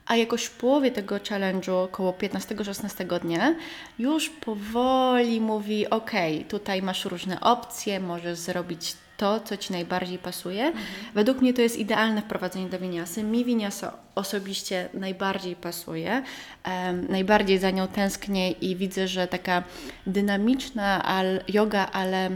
a 0.08 0.16
jakoś 0.16 0.44
w 0.44 0.52
połowie 0.52 0.92
tego 0.92 1.16
challenge'u, 1.16 1.84
około 1.84 2.12
15-16 2.12 3.20
dnia, 3.20 3.56
już 4.00 4.30
powoli 4.30 5.42
mówi: 5.42 5.90
OK, 5.90 6.12
tutaj 6.50 6.82
masz 6.82 7.06
różne 7.06 7.42
opcje, 7.42 8.00
możesz 8.00 8.38
zrobić 8.38 8.96
to, 9.18 9.40
co 9.40 9.58
Ci 9.58 9.74
najbardziej 9.74 10.18
pasuje. 10.18 10.66
Mhm. 10.66 10.86
Według 11.14 11.42
mnie 11.42 11.54
to 11.54 11.62
jest 11.62 11.78
idealne 11.78 12.22
wprowadzenie 12.22 12.70
do 12.70 12.80
winiasy. 12.80 13.24
Mi 13.24 13.46
winiasa 13.46 13.94
osobiście 14.16 14.90
najbardziej 14.94 15.56
pasuje, 15.56 16.24
um, 16.66 17.08
najbardziej 17.10 17.58
za 17.60 17.72
nią 17.72 17.88
tęsknię 17.88 18.52
i 18.52 18.76
widzę, 18.76 19.08
że 19.08 19.28
taka 19.28 19.64
dynamiczna 20.08 21.04
al, 21.04 21.40
yoga, 21.48 21.90
ale 21.94 22.30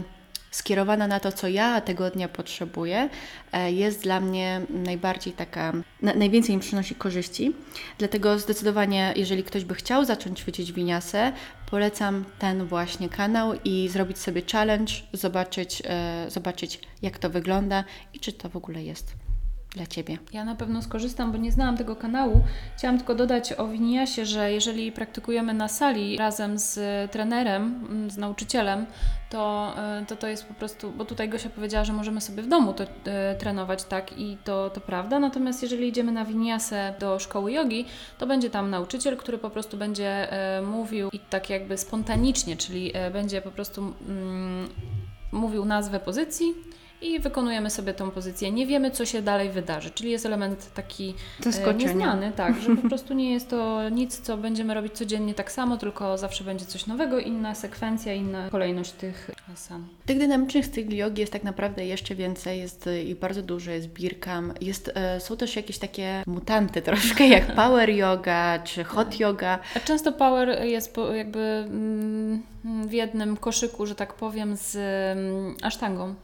skierowana 0.52 1.06
na 1.06 1.20
to, 1.20 1.32
co 1.32 1.48
ja 1.48 1.80
tego 1.80 2.10
dnia 2.10 2.28
potrzebuję, 2.28 3.08
e, 3.52 3.72
jest 3.72 4.02
dla 4.02 4.20
mnie 4.20 4.60
najbardziej 4.70 5.32
taka, 5.32 5.72
na, 6.02 6.14
najwięcej 6.14 6.54
mi 6.56 6.60
przynosi 6.60 6.94
korzyści. 6.94 7.52
Dlatego 7.98 8.38
zdecydowanie, 8.38 9.12
jeżeli 9.16 9.44
ktoś 9.44 9.64
by 9.64 9.74
chciał 9.74 10.04
zacząć 10.04 10.38
ćwiczyć 10.38 10.72
winiasę, 10.72 11.32
polecam 11.70 12.24
ten 12.38 12.64
właśnie 12.64 13.08
kanał 13.08 13.52
i 13.64 13.88
zrobić 13.88 14.18
sobie 14.18 14.42
challenge, 14.52 14.92
zobaczyć, 15.12 15.82
e, 15.86 16.26
zobaczyć 16.28 16.80
jak 17.02 17.18
to 17.18 17.30
wygląda 17.30 17.84
i 18.14 18.20
czy 18.20 18.32
to 18.32 18.48
w 18.48 18.56
ogóle 18.56 18.82
jest 18.82 19.21
dla 19.74 19.86
Ciebie? 19.86 20.18
Ja 20.32 20.44
na 20.44 20.54
pewno 20.54 20.82
skorzystam, 20.82 21.32
bo 21.32 21.38
nie 21.38 21.52
znałam 21.52 21.76
tego 21.76 21.96
kanału. 21.96 22.40
Chciałam 22.76 22.98
tylko 22.98 23.14
dodać 23.14 23.52
o 23.52 23.68
Winiasie, 23.68 24.26
że 24.26 24.52
jeżeli 24.52 24.92
praktykujemy 24.92 25.54
na 25.54 25.68
sali 25.68 26.16
razem 26.16 26.58
z 26.58 26.80
trenerem, 27.10 27.86
mm, 27.90 28.10
z 28.10 28.16
nauczycielem, 28.16 28.86
to, 29.30 29.72
e, 29.76 30.04
to 30.06 30.16
to 30.16 30.28
jest 30.28 30.44
po 30.44 30.54
prostu, 30.54 30.92
bo 30.92 31.04
tutaj 31.04 31.28
Gosia 31.28 31.50
powiedziała, 31.50 31.84
że 31.84 31.92
możemy 31.92 32.20
sobie 32.20 32.42
w 32.42 32.48
domu 32.48 32.72
to 32.72 32.84
e, 32.84 33.34
trenować, 33.34 33.84
tak, 33.84 34.18
i 34.18 34.36
to, 34.44 34.70
to 34.70 34.80
prawda. 34.80 35.18
Natomiast 35.18 35.62
jeżeli 35.62 35.88
idziemy 35.88 36.12
na 36.12 36.24
Winiasę 36.24 36.94
do 36.98 37.18
szkoły 37.18 37.52
jogi, 37.52 37.84
to 38.18 38.26
będzie 38.26 38.50
tam 38.50 38.70
nauczyciel, 38.70 39.16
który 39.16 39.38
po 39.38 39.50
prostu 39.50 39.76
będzie 39.76 40.32
e, 40.32 40.62
mówił 40.62 41.08
i 41.12 41.18
tak 41.18 41.50
jakby 41.50 41.78
spontanicznie, 41.78 42.56
czyli 42.56 42.90
e, 42.94 43.10
będzie 43.10 43.42
po 43.42 43.50
prostu 43.50 43.80
mm, 44.08 44.68
mówił 45.32 45.64
nazwę 45.64 46.00
pozycji 46.00 46.54
i 47.02 47.20
wykonujemy 47.20 47.70
sobie 47.70 47.94
tą 47.94 48.10
pozycję. 48.10 48.52
Nie 48.52 48.66
wiemy, 48.66 48.90
co 48.90 49.06
się 49.06 49.22
dalej 49.22 49.50
wydarzy, 49.50 49.90
czyli 49.90 50.10
jest 50.10 50.26
element 50.26 50.74
taki 50.74 51.14
e, 51.66 51.74
nieznany, 51.74 52.32
tak, 52.36 52.60
że 52.60 52.76
po 52.76 52.88
prostu 52.88 53.14
nie 53.14 53.32
jest 53.32 53.50
to 53.50 53.88
nic, 53.88 54.20
co 54.20 54.36
będziemy 54.36 54.74
robić 54.74 54.92
codziennie 54.92 55.34
tak 55.34 55.52
samo, 55.52 55.76
tylko 55.76 56.18
zawsze 56.18 56.44
będzie 56.44 56.64
coś 56.64 56.86
nowego, 56.86 57.18
inna 57.18 57.54
sekwencja, 57.54 58.14
inna 58.14 58.50
kolejność 58.50 58.92
tych 58.92 59.30
asan. 59.52 59.86
Tych 60.06 60.18
dynamicznych 60.18 60.66
styli 60.66 60.96
jogi 60.96 61.20
jest 61.20 61.32
tak 61.32 61.44
naprawdę 61.44 61.86
jeszcze 61.86 62.14
więcej, 62.14 62.58
jest 62.58 62.86
e, 62.86 63.02
i 63.02 63.14
bardzo 63.14 63.42
dużo, 63.42 63.70
jest 63.70 63.88
birkam, 63.88 64.54
jest, 64.60 64.90
e, 64.94 65.20
są 65.20 65.36
też 65.36 65.56
jakieś 65.56 65.78
takie 65.78 66.22
mutanty 66.26 66.82
troszkę, 66.92 67.28
jak 67.28 67.54
power 67.62 67.90
yoga 67.90 68.58
czy 68.58 68.84
hot 68.84 69.10
tak. 69.10 69.20
yoga. 69.20 69.58
A 69.76 69.80
często 69.80 70.12
power 70.12 70.64
jest 70.64 70.96
jakby 71.14 71.40
mm, 71.40 72.42
w 72.64 72.92
jednym 72.92 73.36
koszyku, 73.36 73.86
że 73.86 73.94
tak 73.94 74.14
powiem, 74.14 74.56
z 74.56 74.76
mm, 74.76 75.56
asztangą. 75.62 76.14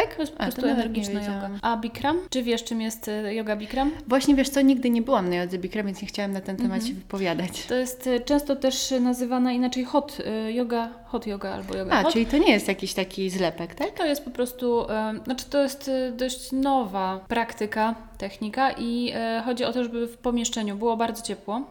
Tak? 0.00 0.14
To 0.14 0.22
jest 0.22 0.32
po 0.32 0.42
prostu 0.42 0.66
energiczna 0.66 1.20
yoga. 1.20 1.50
A 1.62 1.76
Bikram? 1.76 2.18
Czy 2.30 2.42
wiesz, 2.42 2.64
czym 2.64 2.80
jest 2.80 3.08
y, 3.08 3.34
yoga 3.34 3.56
Bikram? 3.56 3.90
Właśnie 4.06 4.34
wiesz 4.34 4.48
co, 4.48 4.60
nigdy 4.60 4.90
nie 4.90 5.02
byłam 5.02 5.28
na 5.28 5.36
jodze 5.36 5.58
Bikram, 5.58 5.86
więc 5.86 6.02
nie 6.02 6.08
chciałam 6.08 6.32
na 6.32 6.40
ten 6.40 6.56
temat 6.56 6.72
mhm. 6.72 6.86
się 6.88 6.94
wypowiadać. 6.94 7.66
To 7.66 7.74
jest 7.74 8.06
y, 8.06 8.20
często 8.20 8.56
też 8.56 8.94
nazywana 9.00 9.52
inaczej 9.52 9.84
hot 9.84 10.18
y, 10.20 10.52
yoga, 10.52 10.90
hot 11.04 11.26
yoga 11.26 11.54
albo 11.54 11.76
yoga 11.76 11.92
A, 11.92 12.02
hot. 12.02 12.12
czyli 12.12 12.26
to 12.26 12.38
nie 12.38 12.52
jest 12.52 12.68
jakiś 12.68 12.94
taki 12.94 13.30
zlepek, 13.30 13.74
tak? 13.74 13.90
To 13.90 14.06
jest 14.06 14.24
po 14.24 14.30
prostu, 14.30 14.86
znaczy 15.24 15.44
to 15.50 15.62
jest 15.62 15.90
dość 16.12 16.52
nowa 16.52 17.20
praktyka, 17.28 17.94
technika 18.18 18.70
i 18.78 19.12
chodzi 19.44 19.64
o 19.64 19.72
to, 19.72 19.82
żeby 19.82 20.06
w 20.06 20.16
pomieszczeniu 20.16 20.76
było 20.76 20.96
bardzo 20.96 21.22
ciepło. 21.22 21.62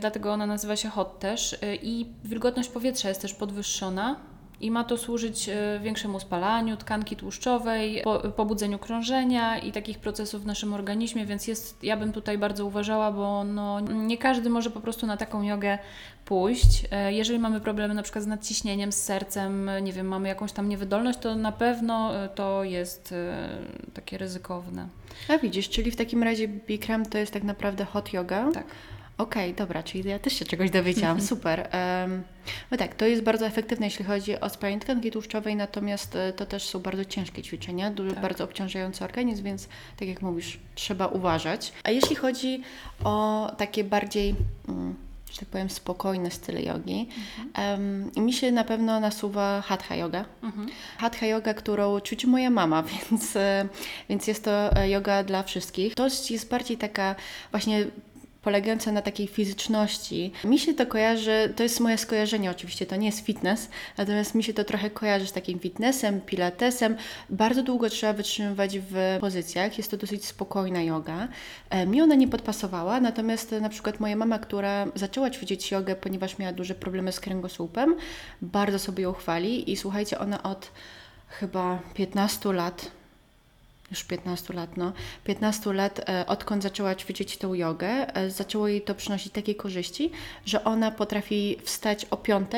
dlatego 0.00 0.32
ona 0.32 0.46
nazywa 0.46 0.76
się 0.76 0.88
hot 0.88 1.18
też 1.18 1.58
i 1.82 2.06
wilgotność 2.24 2.68
powietrza 2.68 3.08
jest 3.08 3.22
też 3.22 3.34
podwyższona 3.34 4.16
i 4.60 4.70
ma 4.70 4.84
to 4.84 4.98
służyć 4.98 5.48
e, 5.48 5.80
większemu 5.82 6.20
spalaniu 6.20 6.76
tkanki 6.76 7.16
tłuszczowej, 7.16 8.02
pobudzeniu 8.36 8.78
krążenia 8.78 9.58
i 9.58 9.72
takich 9.72 9.98
procesów 9.98 10.42
w 10.42 10.46
naszym 10.46 10.74
organizmie, 10.74 11.26
więc 11.26 11.46
jest, 11.46 11.84
ja 11.84 11.96
bym 11.96 12.12
tutaj 12.12 12.38
bardzo 12.38 12.66
uważała, 12.66 13.12
bo 13.12 13.44
no, 13.44 13.80
nie 13.80 14.18
każdy 14.18 14.50
może 14.50 14.70
po 14.70 14.80
prostu 14.80 15.06
na 15.06 15.16
taką 15.16 15.42
jogę 15.42 15.78
pójść. 16.24 16.84
E, 16.90 17.12
jeżeli 17.12 17.38
mamy 17.38 17.60
problemy 17.60 17.94
na 17.94 18.02
przykład 18.02 18.24
z 18.24 18.26
nadciśnieniem, 18.26 18.92
z 18.92 19.02
sercem, 19.02 19.70
nie 19.82 19.92
wiem, 19.92 20.08
mamy 20.08 20.28
jakąś 20.28 20.52
tam 20.52 20.68
niewydolność, 20.68 21.18
to 21.18 21.34
na 21.34 21.52
pewno 21.52 22.24
e, 22.24 22.28
to 22.28 22.64
jest 22.64 23.14
takie 23.94 24.18
ryzykowne. 24.18 24.88
A 25.28 25.38
widzisz, 25.38 25.68
czyli 25.68 25.90
w 25.90 25.96
takim 25.96 26.22
razie 26.22 26.48
Bikram 26.48 27.06
to 27.06 27.18
jest 27.18 27.32
tak 27.32 27.42
naprawdę 27.42 27.84
hot 27.84 28.12
yoga? 28.12 28.52
Tak. 28.54 28.66
Okej, 29.18 29.52
okay, 29.52 29.66
dobra, 29.66 29.82
czyli 29.82 30.08
ja 30.08 30.18
też 30.18 30.32
się 30.32 30.44
czegoś 30.44 30.70
dowiedziałam, 30.70 31.20
super. 31.30 31.68
Um, 32.02 32.22
no 32.70 32.76
tak, 32.76 32.94
to 32.94 33.06
jest 33.06 33.22
bardzo 33.22 33.46
efektywne, 33.46 33.86
jeśli 33.86 34.04
chodzi 34.04 34.40
o 34.40 34.48
spalanie 34.48 34.80
tkanki 34.80 35.10
tłuszczowej, 35.10 35.56
natomiast 35.56 36.16
e, 36.16 36.32
to 36.32 36.46
też 36.46 36.62
są 36.62 36.80
bardzo 36.80 37.04
ciężkie 37.04 37.42
ćwiczenia, 37.42 37.90
tak. 37.90 38.20
bardzo 38.20 38.44
obciążający 38.44 39.04
organizm, 39.04 39.44
więc 39.44 39.68
tak 39.96 40.08
jak 40.08 40.22
mówisz, 40.22 40.58
trzeba 40.74 41.06
uważać. 41.06 41.72
A 41.84 41.90
jeśli 41.90 42.16
chodzi 42.16 42.62
o 43.04 43.52
takie 43.58 43.84
bardziej... 43.84 44.34
Um, 44.68 45.06
że 45.32 45.40
tak 45.40 45.48
powiem, 45.48 45.70
spokojne 45.70 46.30
style 46.30 46.62
jogi. 46.62 47.08
Mhm. 47.38 48.12
Um, 48.14 48.24
mi 48.24 48.32
się 48.32 48.52
na 48.52 48.64
pewno 48.64 49.00
nasuwa 49.00 49.60
hatha 49.60 49.96
yoga. 49.96 50.24
Mhm. 50.42 50.68
Hatha 50.98 51.26
yoga, 51.26 51.54
którą 51.54 52.00
ćwiczy 52.00 52.26
moja 52.26 52.50
mama, 52.50 52.82
więc, 53.10 53.36
e, 53.36 53.68
więc 54.08 54.26
jest 54.26 54.44
to 54.44 54.76
e, 54.76 54.90
yoga 54.90 55.24
dla 55.24 55.42
wszystkich. 55.42 55.94
To 55.94 56.08
jest 56.30 56.48
bardziej 56.48 56.76
taka 56.76 57.14
właśnie 57.50 57.86
polegające 58.46 58.92
na 58.92 59.02
takiej 59.02 59.26
fizyczności. 59.26 60.32
Mi 60.44 60.58
się 60.58 60.74
to 60.74 60.86
kojarzy, 60.86 61.52
to 61.56 61.62
jest 61.62 61.80
moje 61.80 61.98
skojarzenie 61.98 62.50
oczywiście, 62.50 62.86
to 62.86 62.96
nie 62.96 63.06
jest 63.06 63.20
fitness, 63.20 63.68
natomiast 63.98 64.34
mi 64.34 64.42
się 64.44 64.54
to 64.54 64.64
trochę 64.64 64.90
kojarzy 64.90 65.26
z 65.26 65.32
takim 65.32 65.58
fitnessem, 65.58 66.20
pilatesem. 66.20 66.96
Bardzo 67.30 67.62
długo 67.62 67.90
trzeba 67.90 68.12
wytrzymywać 68.12 68.78
w 68.78 69.18
pozycjach, 69.20 69.78
jest 69.78 69.90
to 69.90 69.96
dosyć 69.96 70.26
spokojna 70.26 70.82
yoga. 70.82 71.28
E, 71.70 71.86
mi 71.86 72.02
ona 72.02 72.14
nie 72.14 72.28
podpasowała, 72.28 73.00
natomiast 73.00 73.52
na 73.52 73.68
przykład 73.68 74.00
moja 74.00 74.16
mama, 74.16 74.38
która 74.38 74.86
zaczęła 74.94 75.30
ćwiczyć 75.30 75.70
jogę, 75.70 75.96
ponieważ 75.96 76.38
miała 76.38 76.52
duże 76.52 76.74
problemy 76.74 77.12
z 77.12 77.20
kręgosłupem, 77.20 77.96
bardzo 78.42 78.78
sobie 78.78 79.02
ją 79.02 79.12
chwali 79.12 79.72
i 79.72 79.76
słuchajcie, 79.76 80.18
ona 80.18 80.42
od 80.42 80.70
chyba 81.28 81.78
15 81.94 82.52
lat 82.52 82.90
już 83.90 84.04
15 84.04 84.54
lat, 84.54 84.76
no, 84.76 84.92
15 85.24 85.72
lat, 85.72 86.00
e, 86.08 86.26
odkąd 86.26 86.62
zaczęła 86.62 86.94
ćwiczyć 86.94 87.36
tą 87.36 87.54
jogę, 87.54 88.14
e, 88.16 88.30
zaczęło 88.30 88.68
jej 88.68 88.82
to 88.82 88.94
przynosić 88.94 89.32
takie 89.32 89.54
korzyści, 89.54 90.10
że 90.44 90.64
ona 90.64 90.90
potrafi 90.90 91.56
wstać 91.64 92.06
o 92.10 92.16
5 92.16 92.50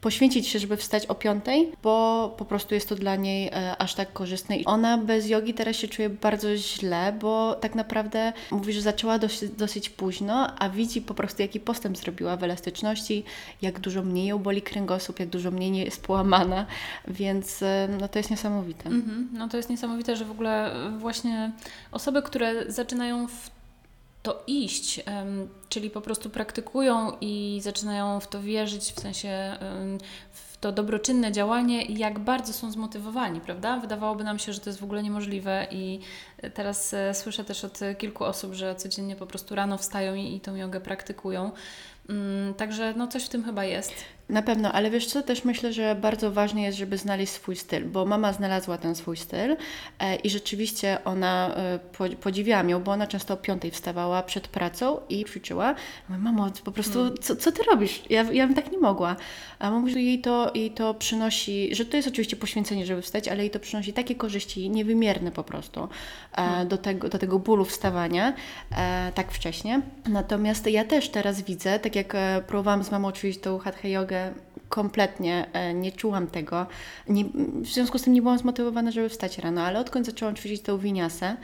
poświęcić 0.00 0.48
się, 0.48 0.58
żeby 0.58 0.76
wstać 0.76 1.06
o 1.06 1.14
piątej, 1.14 1.72
bo 1.82 2.34
po 2.38 2.44
prostu 2.44 2.74
jest 2.74 2.88
to 2.88 2.94
dla 2.94 3.16
niej 3.16 3.48
e, 3.48 3.76
aż 3.78 3.94
tak 3.94 4.12
korzystne. 4.12 4.56
I 4.56 4.64
ona 4.64 4.98
bez 4.98 5.28
jogi 5.28 5.54
teraz 5.54 5.76
się 5.76 5.88
czuje 5.88 6.10
bardzo 6.10 6.56
źle, 6.56 7.12
bo 7.20 7.54
tak 7.54 7.74
naprawdę 7.74 8.32
mówi, 8.50 8.72
że 8.72 8.80
zaczęła 8.80 9.18
dosyć, 9.18 9.50
dosyć 9.50 9.90
późno, 9.90 10.58
a 10.58 10.68
widzi 10.68 11.02
po 11.02 11.14
prostu, 11.14 11.42
jaki 11.42 11.60
postęp 11.60 11.98
zrobiła 11.98 12.36
w 12.36 12.44
elastyczności, 12.44 13.24
jak 13.62 13.80
dużo 13.80 14.02
mniej 14.02 14.26
ją 14.26 14.38
boli 14.38 14.62
kręgosłup, 14.62 15.20
jak 15.20 15.28
dużo 15.28 15.50
mniej 15.50 15.70
nie 15.70 15.84
jest 15.84 16.02
połamana, 16.02 16.66
więc 17.08 17.62
e, 17.62 17.88
no 18.00 18.08
to 18.08 18.18
jest 18.18 18.30
niesamowite. 18.30 18.86
Mhm. 18.86 19.28
No 19.32 19.48
to 19.48 19.56
jest 19.56 19.70
niesamowite, 19.70 20.16
że 20.16 20.24
w 20.24 20.30
ogóle 20.30 20.72
e, 20.72 20.98
właśnie 20.98 21.52
osoby, 21.92 22.22
które 22.22 22.72
zaczynają 22.72 23.28
w 23.28 23.57
to 24.22 24.42
iść, 24.46 25.04
czyli 25.68 25.90
po 25.90 26.00
prostu 26.00 26.30
praktykują 26.30 27.12
i 27.20 27.60
zaczynają 27.62 28.20
w 28.20 28.28
to 28.28 28.42
wierzyć, 28.42 28.82
w 28.82 29.00
sensie 29.00 29.58
w 30.32 30.48
to 30.60 30.72
dobroczynne 30.72 31.32
działanie 31.32 31.84
i 31.84 31.98
jak 31.98 32.18
bardzo 32.18 32.52
są 32.52 32.70
zmotywowani, 32.70 33.40
prawda? 33.40 33.80
Wydawałoby 33.80 34.24
nam 34.24 34.38
się, 34.38 34.52
że 34.52 34.60
to 34.60 34.70
jest 34.70 34.80
w 34.80 34.84
ogóle 34.84 35.02
niemożliwe 35.02 35.66
i 35.70 36.00
teraz 36.54 36.94
e, 36.94 37.14
słyszę 37.14 37.44
też 37.44 37.64
od 37.64 37.80
kilku 37.98 38.24
osób, 38.24 38.54
że 38.54 38.74
codziennie 38.74 39.16
po 39.16 39.26
prostu 39.26 39.54
rano 39.54 39.78
wstają 39.78 40.14
i, 40.14 40.34
i 40.34 40.40
tą 40.40 40.54
jogę 40.54 40.80
praktykują. 40.80 41.50
Mm, 42.08 42.54
Także 42.54 42.94
no 42.96 43.08
coś 43.08 43.24
w 43.24 43.28
tym 43.28 43.44
chyba 43.44 43.64
jest. 43.64 43.94
Na 44.28 44.42
pewno, 44.42 44.72
ale 44.72 44.90
wiesz 44.90 45.06
co, 45.06 45.22
też 45.22 45.44
myślę, 45.44 45.72
że 45.72 45.94
bardzo 45.94 46.32
ważne 46.32 46.62
jest, 46.62 46.78
żeby 46.78 46.98
znaleźć 46.98 47.32
swój 47.32 47.56
styl, 47.56 47.84
bo 47.84 48.04
mama 48.04 48.32
znalazła 48.32 48.78
ten 48.78 48.94
swój 48.94 49.16
styl 49.16 49.56
e, 49.98 50.16
i 50.16 50.30
rzeczywiście 50.30 50.98
ona, 51.04 51.54
e, 51.56 51.78
po, 51.78 52.04
podziwiałam 52.20 52.68
ją, 52.68 52.82
bo 52.82 52.92
ona 52.92 53.06
często 53.06 53.34
o 53.34 53.36
piątej 53.36 53.70
wstawała 53.70 54.22
przed 54.22 54.48
pracą 54.48 55.00
i 55.08 55.24
ćwiczyła. 55.24 55.74
Mówię, 56.08 56.20
mamo, 56.22 56.50
po 56.64 56.72
prostu, 56.72 57.10
co, 57.10 57.36
co 57.36 57.52
ty 57.52 57.62
robisz? 57.62 58.02
Ja, 58.10 58.22
ja 58.22 58.46
bym 58.46 58.56
tak 58.56 58.72
nie 58.72 58.78
mogła. 58.78 59.16
A 59.58 59.64
mama 59.64 59.80
mówi, 59.80 59.92
że 59.92 60.00
jej 60.00 60.20
to, 60.20 60.52
jej 60.54 60.70
to 60.70 60.94
przynosi, 60.94 61.74
że 61.74 61.84
to 61.84 61.96
jest 61.96 62.08
oczywiście 62.08 62.36
poświęcenie, 62.36 62.86
żeby 62.86 63.02
wstać, 63.02 63.28
ale 63.28 63.40
jej 63.40 63.50
to 63.50 63.60
przynosi 63.60 63.92
takie 63.92 64.14
korzyści 64.14 64.70
niewymierne 64.70 65.32
po 65.32 65.44
prostu 65.44 65.88
e, 66.36 66.66
do, 66.66 66.78
tego, 66.78 67.08
do 67.08 67.18
tego 67.18 67.38
bólu 67.38 67.64
wstawania 67.64 68.32
tak 69.14 69.32
wcześnie. 69.32 69.80
Natomiast 70.08 70.66
ja 70.66 70.84
też 70.84 71.08
teraz 71.08 71.42
widzę, 71.42 71.78
tak 71.78 71.96
jak 71.96 71.97
e, 72.14 72.42
próbowałam 72.46 72.84
z 72.84 72.90
mamą 72.90 73.12
ćwiczyć 73.12 73.40
tą 73.40 73.58
hatha 73.58 73.88
jogę, 73.88 74.32
kompletnie 74.68 75.46
e, 75.52 75.74
nie 75.74 75.92
czułam 75.92 76.26
tego. 76.26 76.66
Nie, 77.08 77.24
w 77.62 77.66
związku 77.66 77.98
z 77.98 78.02
tym 78.02 78.12
nie 78.12 78.22
byłam 78.22 78.38
zmotywowana, 78.38 78.90
żeby 78.90 79.08
wstać 79.08 79.38
rano, 79.38 79.62
ale 79.62 79.80
odkąd 79.80 80.06
zaczęłam 80.06 80.36
ćwiczyć 80.36 80.62
tą 80.62 80.78
winiasę, 80.78 81.36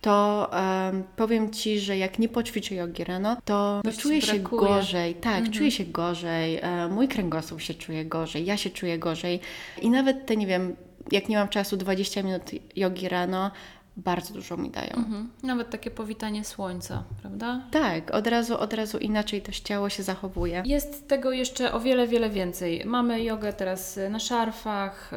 to 0.00 0.48
em, 0.88 1.04
powiem 1.16 1.50
Ci, 1.50 1.80
że 1.80 1.98
jak 1.98 2.18
nie 2.18 2.28
poćwiczę 2.28 2.74
jogi 2.74 3.04
rano, 3.04 3.36
to 3.44 3.82
ci 3.92 3.98
czuję 3.98 4.22
się 4.22 4.38
brakuje. 4.38 4.62
gorzej. 4.68 5.14
Tak, 5.14 5.50
czuję 5.50 5.70
się 5.70 5.84
gorzej. 5.84 6.58
E, 6.62 6.88
mój 6.88 7.08
kręgosłup 7.08 7.60
się 7.60 7.74
czuje 7.74 8.04
gorzej, 8.04 8.46
ja 8.46 8.56
się 8.56 8.70
czuję 8.70 8.98
gorzej. 8.98 9.40
I 9.82 9.90
nawet 9.90 10.26
te, 10.26 10.36
nie 10.36 10.46
wiem, 10.46 10.76
jak 11.12 11.28
nie 11.28 11.36
mam 11.36 11.48
czasu, 11.48 11.76
20 11.76 12.22
minut 12.22 12.42
jogi 12.76 13.08
rano, 13.08 13.50
bardzo 13.96 14.34
dużo 14.34 14.56
mi 14.56 14.70
dają. 14.70 14.92
Mhm. 14.96 15.30
Nawet 15.42 15.70
takie 15.70 15.90
powitanie 15.90 16.44
słońca, 16.44 17.04
prawda? 17.20 17.60
Tak, 17.70 18.10
od 18.10 18.26
razu, 18.26 18.58
od 18.58 18.72
razu 18.72 18.98
inaczej 18.98 19.42
też 19.42 19.60
ciało 19.60 19.88
się 19.88 20.02
zachowuje. 20.02 20.62
Jest 20.66 21.08
tego 21.08 21.32
jeszcze 21.32 21.72
o 21.72 21.80
wiele, 21.80 22.08
wiele 22.08 22.30
więcej. 22.30 22.82
Mamy 22.84 23.22
jogę 23.22 23.52
teraz 23.52 23.98
na 24.10 24.18
szarfach, 24.18 25.10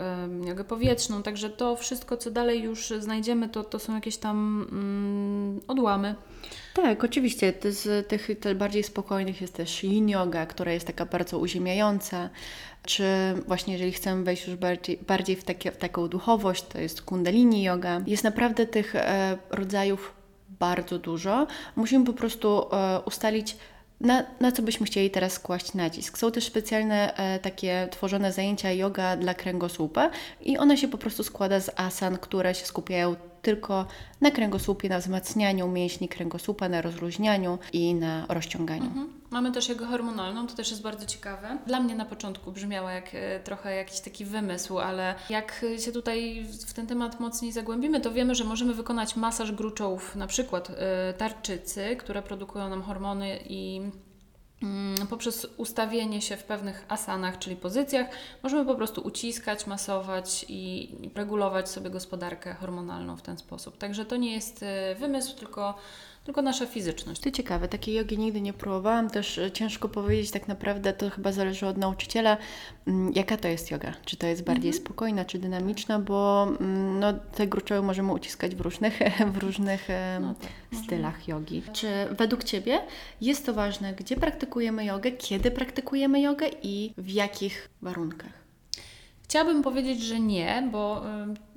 jogę 0.46 0.64
powietrzną, 0.64 1.24
także 1.24 1.50
to 1.50 1.76
wszystko, 1.76 2.18
co 2.18 2.32
dalej 2.32 2.62
już 2.62 2.94
znajdziemy, 3.00 3.50
to, 3.50 3.64
to 3.64 3.80
są 3.80 3.96
jakieś 3.96 4.18
tam 4.18 4.68
mm, 4.72 5.62
odłamy. 5.68 6.16
Tak, 6.74 7.04
oczywiście. 7.04 7.54
To 7.54 7.72
Z 7.72 8.08
tych 8.08 8.30
bardziej 8.56 8.84
spokojnych 8.84 9.42
jest 9.42 9.54
też 9.54 9.84
yin 9.84 10.10
yoga, 10.10 10.46
która 10.46 10.72
jest 10.72 10.88
taka 10.88 11.06
bardzo 11.06 11.40
uziemiająca. 11.40 12.30
Czy 12.86 13.04
właśnie 13.48 13.74
jeżeli 13.74 13.92
chcemy 13.92 14.24
wejść 14.24 14.48
już 14.48 14.56
bardziej, 14.56 15.00
bardziej 15.08 15.36
w, 15.36 15.44
takie, 15.44 15.72
w 15.72 15.78
taką 15.78 16.08
duchowość, 16.08 16.64
to 16.64 16.80
jest 16.80 17.02
kundalini 17.02 17.64
yoga. 17.64 18.02
Jest 18.08 18.24
naprawdę 18.24 18.66
tych 18.66 18.96
e, 18.96 19.38
rodzajów 19.50 20.14
bardzo 20.60 21.00
dużo. 21.00 21.48
Musimy 21.76 22.06
po 22.06 22.14
prostu 22.14 22.76
e, 22.76 23.00
ustalić, 23.06 23.58
na, 24.02 24.24
na 24.40 24.52
co 24.52 24.62
byśmy 24.62 24.86
chcieli 24.86 25.10
teraz 25.10 25.40
kłaść 25.40 25.74
nacisk. 25.74 26.18
Są 26.18 26.32
też 26.32 26.46
specjalne 26.46 27.18
e, 27.18 27.40
takie 27.40 27.88
tworzone 27.92 28.32
zajęcia 28.32 28.72
yoga 28.72 29.18
dla 29.18 29.34
kręgosłupa 29.34 30.10
i 30.42 30.58
one 30.58 30.78
się 30.78 30.88
po 30.88 30.98
prostu 30.98 31.24
składa 31.24 31.60
z 31.60 31.70
asan, 31.76 32.18
które 32.18 32.56
się 32.56 32.66
skupiają 32.66 33.16
tylko 33.42 33.86
na 34.22 34.32
kręgosłupie, 34.32 34.90
na 34.90 35.00
wzmacnianiu 35.00 35.68
mięśni 35.68 36.10
kręgosłupa, 36.10 36.70
na 36.70 36.82
rozluźnianiu 36.82 37.60
i 37.74 37.94
na 37.96 38.26
rozciąganiu. 38.30 38.86
Mhm. 38.86 39.10
Mamy 39.32 39.52
też 39.52 39.70
jogę 39.70 39.86
hormonalną, 39.86 40.48
to 40.48 40.56
też 40.56 40.70
jest 40.70 40.82
bardzo 40.82 41.06
ciekawe. 41.06 41.58
Dla 41.68 41.80
mnie 41.80 41.96
na 41.96 42.06
początku 42.06 42.52
brzmiała 42.52 42.92
jak 42.92 43.10
e, 43.14 43.40
trochę 43.40 43.76
jakiś 43.76 44.00
taki 44.00 44.26
wymysł, 44.26 44.80
ale 44.80 45.16
jak 45.30 45.66
się 45.86 45.92
tutaj 45.92 46.46
w- 46.68 46.74
ten 46.74 46.88
temat 46.88 47.20
mocniej 47.20 47.52
zagłębimy, 47.52 48.02
to 48.02 48.12
wiemy, 48.12 48.36
że 48.36 48.44
możemy 48.44 48.74
wykonać 48.74 49.16
masaż 49.16 49.52
gruczołów, 49.52 50.16
na 50.16 50.28
przykład 50.28 50.70
e, 50.70 51.14
tarczycy, 51.14 51.96
które 51.96 52.22
produkują 52.22 52.70
nam 52.70 52.82
hormony 52.82 53.40
i 53.50 53.82
poprzez 55.10 55.48
ustawienie 55.58 56.22
się 56.22 56.38
w 56.38 56.44
pewnych 56.44 56.86
asanach, 56.88 57.40
czyli 57.40 57.56
pozycjach, 57.56 58.08
możemy 58.44 58.66
po 58.66 58.76
prostu 58.76 59.02
uciskać, 59.02 59.68
masować 59.68 60.46
i 60.50 60.90
regulować 61.16 61.70
sobie 61.70 61.90
gospodarkę 61.90 62.54
hormonalną 62.54 63.18
w 63.18 63.22
ten 63.22 63.38
sposób. 63.38 63.78
Także 63.78 64.06
to 64.06 64.16
nie 64.16 64.34
jest 64.34 64.64
e, 64.64 64.96
wymysł, 64.96 65.36
tylko, 65.36 65.76
tylko 66.30 66.42
nasza 66.42 66.66
fizyczność. 66.66 67.22
To 67.22 67.32
ciekawe, 67.32 67.68
takiej 67.68 67.96
jogi 67.96 68.18
nigdy 68.18 68.42
nie 68.42 68.54
próbowałam, 68.54 69.10
też 69.10 69.38
e, 69.38 69.52
ciężko 69.52 69.90
powiedzieć 69.90 70.32
tak 70.32 70.48
naprawdę, 70.48 70.94
to 70.94 71.10
chyba 71.10 71.32
zależy 71.32 71.68
od 71.68 71.78
nauczyciela, 71.78 72.38
mm, 72.88 73.14
jaka 73.16 73.38
to 73.38 73.48
jest 73.48 73.72
yoga. 73.72 73.94
Czy 74.06 74.18
to 74.18 74.28
jest 74.28 74.44
bardziej 74.44 74.74
spokojna, 74.74 75.26
czy 75.26 75.40
dynamiczna, 75.40 76.00
bo 76.00 76.48
mm, 76.60 77.00
no, 77.00 77.14
te 77.14 77.48
gruczoły 77.48 77.82
możemy 77.82 78.14
uciskać 78.14 78.56
w 78.56 78.62
różnych, 78.62 79.00
w 79.34 79.38
różnych 79.38 79.90
em, 79.90 80.24
No 80.24 80.36
tak, 80.36 80.80
stylach 80.84 81.28
jogi. 81.28 81.64
Czy 81.74 81.88
według 82.12 82.44
Ciebie 82.44 82.80
jest 83.22 83.46
to 83.46 83.54
ważne, 83.54 83.94
gdzie 83.94 84.16
praktykujemy 84.16 84.86
jogę, 84.86 85.12
kiedy 85.12 85.52
praktykujemy 85.52 86.22
jogę 86.22 86.48
i 86.64 86.94
w 86.98 87.10
jakich 87.10 87.70
warunkach? 87.82 88.39
Chciałabym 89.30 89.64
powiedzieć, 89.64 90.02
że 90.02 90.20
nie, 90.20 90.70
bo 90.72 91.04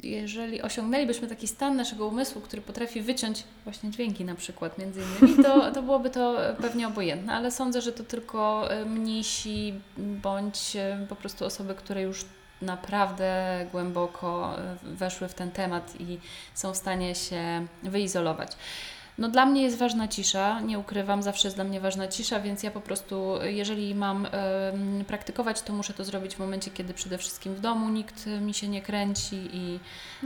jeżeli 0.03 0.63
osiągnęlibyśmy 0.63 1.29
taki 1.29 1.49
stan 1.49 1.77
naszego 1.77 2.07
umysłu, 2.07 2.41
który 2.41 2.63
potrafi 2.63 3.03
wyciąć 3.03 3.45
właśnie 3.65 3.91
dźwięki 3.91 4.25
na 4.25 4.35
przykład 4.35 4.79
między 4.79 5.01
innymi, 5.01 5.45
to, 5.45 5.73
to 5.73 5.83
byłoby 5.83 6.11
to 6.11 6.37
pewnie 6.61 6.89
obojętne, 6.89 7.33
ale 7.33 7.51
sądzę, 7.51 7.81
że 7.81 7.93
to 7.93 8.05
tylko 8.05 8.71
e, 8.71 8.85
mnisi 8.85 9.75
bądź 9.99 10.77
e, 10.77 11.07
po 11.09 11.17
prostu 11.17 11.45
osoby, 11.45 11.75
które 11.75 12.03
już 12.03 12.25
naprawdę 12.63 13.67
głęboko 13.73 14.59
e, 14.59 14.77
weszły 14.83 15.29
w 15.29 15.35
ten 15.35 15.51
temat 15.51 16.01
i 16.01 16.19
są 16.55 16.73
w 16.73 16.77
stanie 16.77 17.15
się 17.15 17.67
wyizolować. 17.83 18.53
No 19.19 19.29
dla 19.29 19.47
mnie 19.47 19.63
jest 19.63 19.79
ważna 19.79 20.09
cisza, 20.09 20.61
nie 20.61 20.79
ukrywam, 20.79 21.23
zawsze 21.23 21.49
jest 21.49 21.57
dla 21.57 21.65
mnie 21.65 21.81
ważna 21.81 22.09
cisza, 22.09 22.41
więc 22.41 22.63
ja 22.63 22.71
po 22.71 22.81
prostu, 22.81 23.35
jeżeli 23.43 23.95
mam 23.95 24.27
em, 24.27 25.05
praktykować, 25.07 25.63
to 25.63 25.73
muszę 25.73 25.95
to 25.95 26.05
zrobić 26.05 26.35
w 26.35 26.39
momencie, 26.39 26.71
kiedy 26.71 26.95
przede 26.95 27.19
wszystkim 27.19 27.55
w 27.55 27.61
domu 27.61 27.89
nikt 27.89 28.27
mi 28.27 28.55
się 28.55 28.69
nie 28.69 28.83
kręci 28.83 29.37
i 29.53 29.81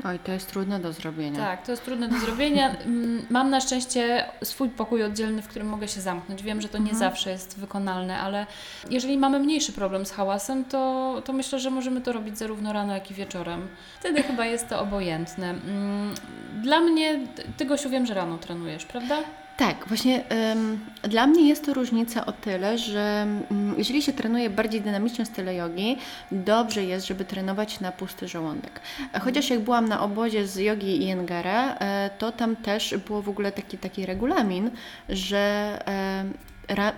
Oj, 0.04 0.18
to 0.18 0.32
jest 0.32 0.50
trudne 0.50 0.80
do 0.80 0.92
zrobienia. 0.92 1.38
tak, 1.38 1.62
to 1.66 1.70
jest 1.72 1.84
trudne 1.84 2.08
do 2.08 2.18
zrobienia. 2.18 2.70
Mm, 2.76 3.26
Mam 3.30 3.50
na 3.50 3.60
szczęście 3.60 4.24
swój 4.44 4.68
pokój 4.68 5.02
oddzielny, 5.04 5.42
w 5.42 5.48
którym 5.48 5.68
mogę 5.68 5.88
się 5.88 6.00
zamknąć. 6.00 6.42
Wiem, 6.42 6.60
że 6.60 6.68
to 6.68 6.78
nie 6.78 6.94
zawsze 6.94 7.30
jest 7.30 7.58
wykonalne, 7.58 8.18
ale 8.20 8.46
jeżeli 8.90 9.18
mamy 9.18 9.38
mniejszy 9.40 9.72
problem 9.72 10.06
z 10.06 10.10
hałasem, 10.10 10.64
to, 10.64 11.22
to 11.24 11.32
myślę, 11.32 11.58
że 11.60 11.70
możemy 11.70 12.00
to 12.00 12.12
robić 12.12 12.38
zarówno 12.38 12.72
rano, 12.72 12.94
jak 12.94 13.10
i 13.10 13.14
wieczorem. 13.14 13.68
Wtedy 14.00 14.22
chyba 14.22 14.46
jest 14.46 14.68
to 14.68 14.80
obojętne. 14.80 15.50
Mm, 15.50 16.14
Dla 16.62 16.80
mnie, 16.80 17.20
Ty 17.56 17.64
Gosiu, 17.64 17.90
wiem, 17.90 18.06
że 18.06 18.14
rano 18.14 18.38
prawda? 18.84 19.16
Tak, 19.56 19.88
właśnie 19.88 20.24
ym, 20.52 20.80
dla 21.02 21.26
mnie 21.26 21.48
jest 21.48 21.64
to 21.64 21.74
różnica 21.74 22.26
o 22.26 22.32
tyle, 22.32 22.78
że 22.78 23.26
ym, 23.50 23.74
jeżeli 23.78 24.02
się 24.02 24.12
trenuje 24.12 24.50
bardziej 24.50 24.80
dynamiczne 24.80 25.26
style 25.26 25.54
jogi, 25.54 25.98
dobrze 26.32 26.84
jest, 26.84 27.06
żeby 27.06 27.24
trenować 27.24 27.80
na 27.80 27.92
pusty 27.92 28.28
żołądek. 28.28 28.80
A 29.12 29.20
Chociaż 29.20 29.50
jak 29.50 29.60
byłam 29.60 29.88
na 29.88 30.00
obozie 30.00 30.46
z 30.46 30.56
jogi 30.56 31.02
i 31.02 31.06
Jengara, 31.06 31.74
e, 31.74 32.10
to 32.18 32.32
tam 32.32 32.56
też 32.56 32.94
było 33.06 33.22
w 33.22 33.28
ogóle 33.28 33.52
taki, 33.52 33.78
taki 33.78 34.06
regulamin, 34.06 34.70
że 35.08 35.78
ra, 35.86 36.24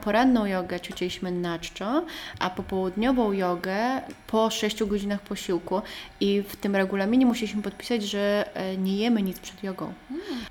poranną 0.01 0.47
jogę 0.47 0.81
ćwiczyliśmy 0.81 1.33
na 1.33 1.59
czczo, 1.59 2.05
a 2.39 2.51
popołudniową 2.51 3.33
jogę 3.33 3.79
po 4.27 4.51
6 4.51 4.85
godzinach 4.85 5.21
posiłku. 5.21 5.83
I 6.21 6.43
w 6.49 6.57
tym 6.57 6.77
regulaminie 6.77 7.27
musieliśmy 7.27 7.63
podpisać, 7.63 8.03
że 8.03 8.51
e, 8.55 8.77
nie 8.77 8.97
jemy 8.97 9.23
nic 9.23 9.39
przed 9.41 9.65
jogą, 9.65 9.93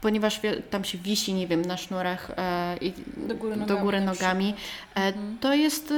ponieważ 0.01 0.39
wie- 0.41 0.61
tam 0.69 0.83
się 0.83 0.97
wisi, 0.97 1.33
nie 1.33 1.47
wiem, 1.47 1.61
na 1.61 1.77
sznurach 1.77 2.31
e, 2.37 2.77
i 2.81 2.93
Do 3.17 3.35
góry 3.35 3.55
do 3.55 3.59
nogami 3.61 3.81
góry 3.81 3.99
na 3.99 4.05
nogami. 4.11 4.53
E, 4.95 5.13
To 5.41 5.53
jest... 5.53 5.93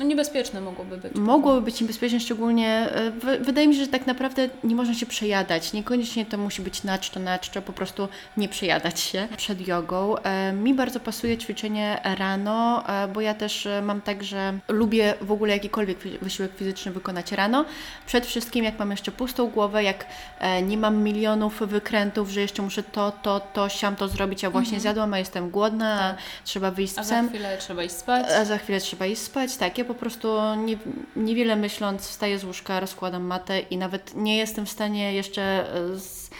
No 0.00 0.06
niebezpieczne 0.06 0.60
mogłoby 0.60 0.96
być. 0.96 1.14
Mogłoby 1.14 1.60
być 1.62 1.80
niebezpieczne, 1.80 2.20
szczególnie 2.20 2.68
e, 2.92 3.10
w, 3.10 3.44
wydaje 3.46 3.68
mi 3.68 3.74
się, 3.74 3.80
że 3.80 3.86
tak 3.88 4.06
naprawdę 4.06 4.48
nie 4.64 4.74
można 4.74 4.94
się 4.94 5.06
przejadać. 5.06 5.72
Niekoniecznie 5.72 6.26
to 6.26 6.38
musi 6.38 6.62
być 6.62 6.82
na 6.84 6.98
czczo, 6.98 7.20
na 7.20 7.38
czczo, 7.38 7.62
po 7.62 7.72
prostu 7.72 8.08
nie 8.36 8.48
przejadać 8.48 9.00
się 9.00 9.28
przed 9.36 9.68
jogą. 9.68 10.16
E, 10.18 10.52
mi 10.52 10.74
bardzo 10.74 11.00
pasuje 11.00 11.38
ćwiczenie 11.38 12.00
rano, 12.18 12.84
e, 12.88 13.08
bo 13.08 13.20
ja 13.20 13.34
też 13.34 13.66
e, 13.66 13.82
mam 13.82 14.00
tak, 14.00 14.24
że 14.24 14.58
lubię 14.68 15.14
w 15.20 15.32
ogóle 15.32 15.52
jakikolwiek 15.52 15.98
wy- 15.98 16.18
wysiłek 16.22 16.52
fizyczny 16.56 16.92
wykonać 16.92 17.32
rano. 17.32 17.64
Przed 18.06 18.26
wszystkim, 18.26 18.64
jak 18.64 18.78
mam 18.78 18.90
jeszcze 18.90 19.12
pustą 19.12 19.46
głowę, 19.50 19.82
jak 19.84 20.06
e, 20.38 20.62
nie 20.62 20.78
mam 20.78 20.96
milionów 21.02 21.58
wykrętów, 21.60 22.30
że 22.30 22.40
jeszcze 22.40 22.62
muszę 22.62 22.82
to, 22.82 23.12
to, 23.22 23.40
to, 23.40 23.68
siam 23.68 23.96
to 23.96 24.08
zrobić, 24.08 24.44
a 24.44 24.50
właśnie 24.50 24.80
zjadłam, 24.80 25.14
a 25.14 25.18
jestem 25.18 25.50
głodna, 25.50 26.00
a 26.02 26.14
trzeba 26.44 26.70
wyjść 26.70 26.92
z 26.92 26.96
Tak. 26.96 27.04
A 27.04 27.08
za 27.08 27.14
psem. 27.14 27.28
chwilę 27.28 27.56
trzeba 27.60 27.82
iść 27.82 27.94
spać. 27.94 28.26
A 28.40 28.44
za 28.44 28.58
chwilę 28.58 28.80
trzeba 28.80 29.06
iść 29.06 29.22
spać. 29.22 29.56
Tak, 29.56 29.78
ja 29.78 29.84
po 29.88 29.94
prostu 29.94 30.28
nie, 30.56 30.76
niewiele 31.16 31.56
myśląc 31.56 32.08
wstaję 32.08 32.38
z 32.38 32.44
łóżka, 32.44 32.80
rozkładam 32.80 33.22
matę 33.22 33.60
i 33.60 33.76
nawet 33.76 34.14
nie 34.14 34.36
jestem 34.36 34.66
w 34.66 34.70
stanie 34.70 35.12
jeszcze 35.12 35.42
e, 35.74 35.98
z, 35.98 36.30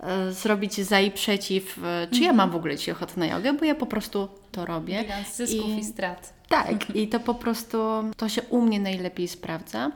e, 0.00 0.32
zrobić 0.32 0.74
za 0.74 1.00
i 1.00 1.10
przeciw, 1.10 1.78
e, 1.84 2.08
czy 2.14 2.20
ja 2.22 2.32
mam 2.32 2.50
w 2.50 2.56
ogóle 2.56 2.76
dzisiaj 2.76 2.94
ochotę 2.94 3.12
na 3.16 3.26
jogę, 3.26 3.52
bo 3.52 3.64
ja 3.64 3.74
po 3.74 3.86
prostu 3.86 4.28
to 4.52 4.66
robię. 4.66 5.02
Bilans 5.02 5.36
zysków 5.36 5.68
i, 5.70 5.78
I- 5.78 5.84
strat. 5.84 6.37
Tak, 6.48 6.96
i 6.96 7.08
to 7.08 7.20
po 7.20 7.34
prostu 7.34 7.78
to 8.16 8.28
się 8.28 8.42
u 8.42 8.60
mnie 8.60 8.80
najlepiej 8.80 9.28
sprawdza. 9.28 9.90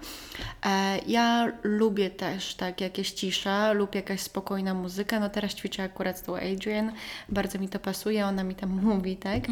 E, 0.67 0.99
ja 1.07 1.53
lubię 1.63 2.11
też 2.11 2.55
tak 2.55 2.81
jakieś 2.81 3.11
cisza, 3.11 3.73
lub 3.73 3.95
jakaś 3.95 4.21
spokojna 4.21 4.75
muzyka. 4.75 5.21
No 5.21 5.29
teraz 5.31 5.55
ćwiczę 5.55 5.83
akurat 5.83 6.19
z 6.19 6.23
tą 6.23 6.37
Adrian, 6.37 6.93
bardzo 7.29 7.59
mi 7.59 7.69
to 7.69 7.79
pasuje, 7.79 8.27
ona 8.27 8.45
mi 8.45 8.55
tam 8.55 8.71
mówi, 8.89 9.17
tak? 9.17 9.43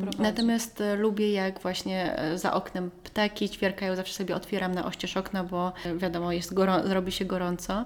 Prowadzi. 0.00 0.22
natomiast 0.22 0.80
e, 0.80 0.96
lubię 0.96 1.32
jak 1.32 1.60
właśnie 1.60 2.18
e, 2.18 2.38
za 2.38 2.52
oknem 2.52 2.90
ptaki 3.04 3.48
ćwierkają, 3.50 3.96
zawsze 3.96 4.14
sobie 4.14 4.34
otwieram 4.36 4.74
na 4.74 4.84
oścież 4.84 5.16
okna, 5.16 5.44
bo 5.44 5.72
wiadomo, 5.96 6.32
jest 6.32 6.54
gorą- 6.54 6.92
robi 6.92 7.12
się 7.12 7.24
gorąco. 7.24 7.84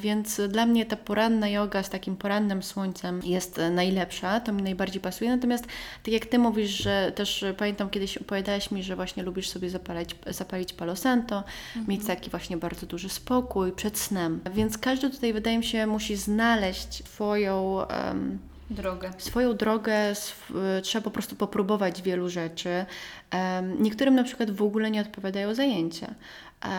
Więc 0.00 0.40
dla 0.48 0.66
mnie 0.66 0.86
ta 0.86 0.96
poranna 0.96 1.48
yoga 1.48 1.82
z 1.82 1.90
takim 1.90 2.16
porannym 2.16 2.62
słońcem 2.62 3.20
jest 3.24 3.60
najlepsza, 3.70 4.40
to 4.40 4.52
mi 4.52 4.62
najbardziej 4.62 5.00
pasuje. 5.00 5.30
Natomiast 5.30 5.66
tak 6.02 6.14
jak 6.14 6.26
Ty 6.26 6.38
mówisz, 6.38 6.70
że 6.70 7.12
też 7.20 7.42
e, 7.42 7.54
pamiętam 7.54 7.90
kiedyś 7.90 8.18
opowiadałaś 8.18 8.70
mi, 8.70 8.82
że 8.82 8.96
właśnie 8.96 9.22
lubisz 9.22 9.48
sobie 9.48 9.70
zapalać, 9.70 10.16
zapalić 10.26 10.72
palo 10.72 10.96
santo, 10.96 11.44
mieć 11.88 12.06
taki 12.06 12.30
właśnie 12.30 12.56
bardzo 12.56 12.86
duży 12.86 13.08
spokój 13.08 13.72
przed 13.72 13.98
snem. 13.98 14.40
Więc 14.54 14.78
każdy 14.78 15.10
tutaj 15.10 15.32
wydaje 15.32 15.58
mi 15.58 15.64
się 15.64 15.86
musi 15.86 16.16
znaleźć 16.16 17.04
swoją... 17.08 17.86
em, 17.86 18.38
Drogę. 18.70 19.10
swoją 19.18 19.54
drogę, 19.56 19.94
sw- 20.10 20.56
y, 20.78 20.82
trzeba 20.82 21.04
po 21.04 21.10
prostu 21.10 21.36
popróbować 21.36 22.02
wielu 22.02 22.28
rzeczy. 22.28 22.84
Niektórym 23.78 24.14
na 24.14 24.24
przykład 24.24 24.50
w 24.50 24.62
ogóle 24.62 24.90
nie 24.90 25.00
odpowiadają 25.00 25.54
zajęcia. 25.54 26.14
E, 26.64 26.70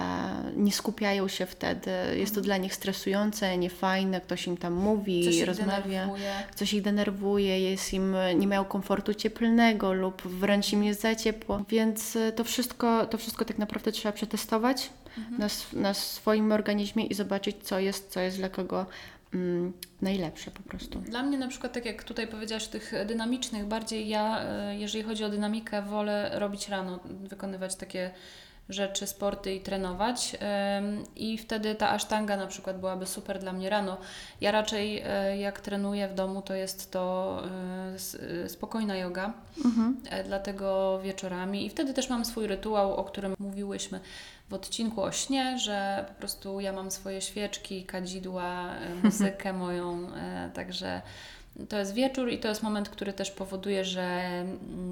Nie 0.56 0.72
skupiają 0.72 1.28
się 1.28 1.46
wtedy, 1.46 1.92
jest 2.16 2.36
to 2.36 2.42
dla 2.42 2.58
nich 2.58 2.76
stresujące, 2.76 3.58
niefajne, 3.58 4.22
ktoś 4.22 4.48
im 4.48 4.58
tam 4.58 4.74
mówi, 4.74 5.16
Mhm. 5.18 5.32
Coś 5.34 5.42
ich 5.42 5.48
rozmawia 5.48 5.82
denerwuje. 5.82 6.32
coś 6.56 6.74
ich 6.74 6.82
denerwuje, 6.82 7.60
jest 7.72 7.94
im, 7.94 8.16
nie 8.36 8.48
mają 8.48 8.66
komfortu 8.66 9.14
cieplnego 9.14 9.94
lub 9.94 10.22
wręcz 10.22 10.74
im 10.74 10.84
jest 10.84 11.02
za 11.02 11.16
ciepło. 11.16 11.64
Więc 11.70 12.16
e, 12.16 12.32
to 12.32 12.44
wszystko, 12.44 13.06
to 13.06 13.18
wszystko 13.18 13.46
tak 13.46 13.58
naprawdę 13.58 13.92
trzeba 13.92 14.12
przetestować 14.12 14.90
Mhm. 15.18 15.38
na, 15.40 15.48
na 15.82 15.94
swoim 15.94 16.52
organizmie 16.52 17.06
i 17.06 17.14
zobaczyć, 17.14 17.56
co 17.64 17.80
jest, 17.80 18.10
co 18.12 18.20
jest 18.20 18.38
dla 18.38 18.50
kogo 18.50 18.86
mm, 19.34 19.74
najlepsze 20.02 20.52
po 20.52 20.64
prostu. 20.64 21.00
Dla 21.00 21.24
mnie 21.24 21.38
na 21.38 21.48
przykład, 21.48 21.74
tak 21.74 21.86
jak 21.86 22.04
tutaj 22.04 22.28
powiedziałaś, 22.28 22.68
tych 22.68 22.94
dynamicznych, 23.06 23.66
bardziej 23.66 24.08
ja, 24.08 24.44
e, 24.44 24.78
jeżeli 24.78 25.04
chodzi 25.04 25.24
o 25.24 25.30
dynamikę, 25.30 25.82
wolę 25.82 26.32
robić 26.34 26.70
rano, 26.70 27.00
wykonywać 27.06 27.76
takie 27.76 28.12
rzeczy, 28.70 29.08
sporty 29.08 29.56
i 29.56 29.60
trenować. 29.60 30.38
I 31.16 31.38
wtedy 31.38 31.76
ta 31.76 31.90
asztanga 31.90 32.38
na 32.38 32.48
przykład 32.48 32.80
byłaby 32.80 33.06
super 33.06 33.40
dla 33.40 33.54
mnie 33.54 33.70
rano. 33.70 33.98
Ja 34.42 34.52
raczej 34.52 35.02
e, 35.06 35.38
jak 35.38 35.62
trenuję 35.62 36.08
w 36.08 36.14
domu, 36.14 36.42
to 36.42 36.54
jest 36.54 36.92
to 36.92 37.38
e, 37.46 38.44
e, 38.44 38.50
spokojna 38.50 38.96
yoga, 38.96 39.34
e, 40.10 40.24
dlatego 40.24 41.00
wieczorami. 41.04 41.66
I 41.66 41.70
wtedy 41.70 41.94
też 41.94 42.10
mam 42.10 42.26
swój 42.26 42.48
rytuał, 42.48 42.96
o 42.96 43.04
którym 43.04 43.36
mówiłyśmy 43.40 44.00
w 44.50 44.54
odcinku 44.54 45.02
o 45.02 45.12
śnie, 45.12 45.60
że 45.60 46.06
po 46.08 46.14
prostu 46.14 46.60
ja 46.60 46.74
mam 46.74 46.92
swoje 46.92 47.22
świeczki, 47.22 47.84
kadzidła, 47.84 48.66
muzykę 49.04 49.54
moją, 49.54 50.08
także 50.54 51.02
to 51.70 51.78
jest 51.78 51.94
wieczór 51.94 52.32
i 52.32 52.40
to 52.40 52.48
jest 52.48 52.64
moment, 52.64 52.90
który 52.90 53.14
też 53.14 53.32
powoduje, 53.32 53.86
że 53.86 54.22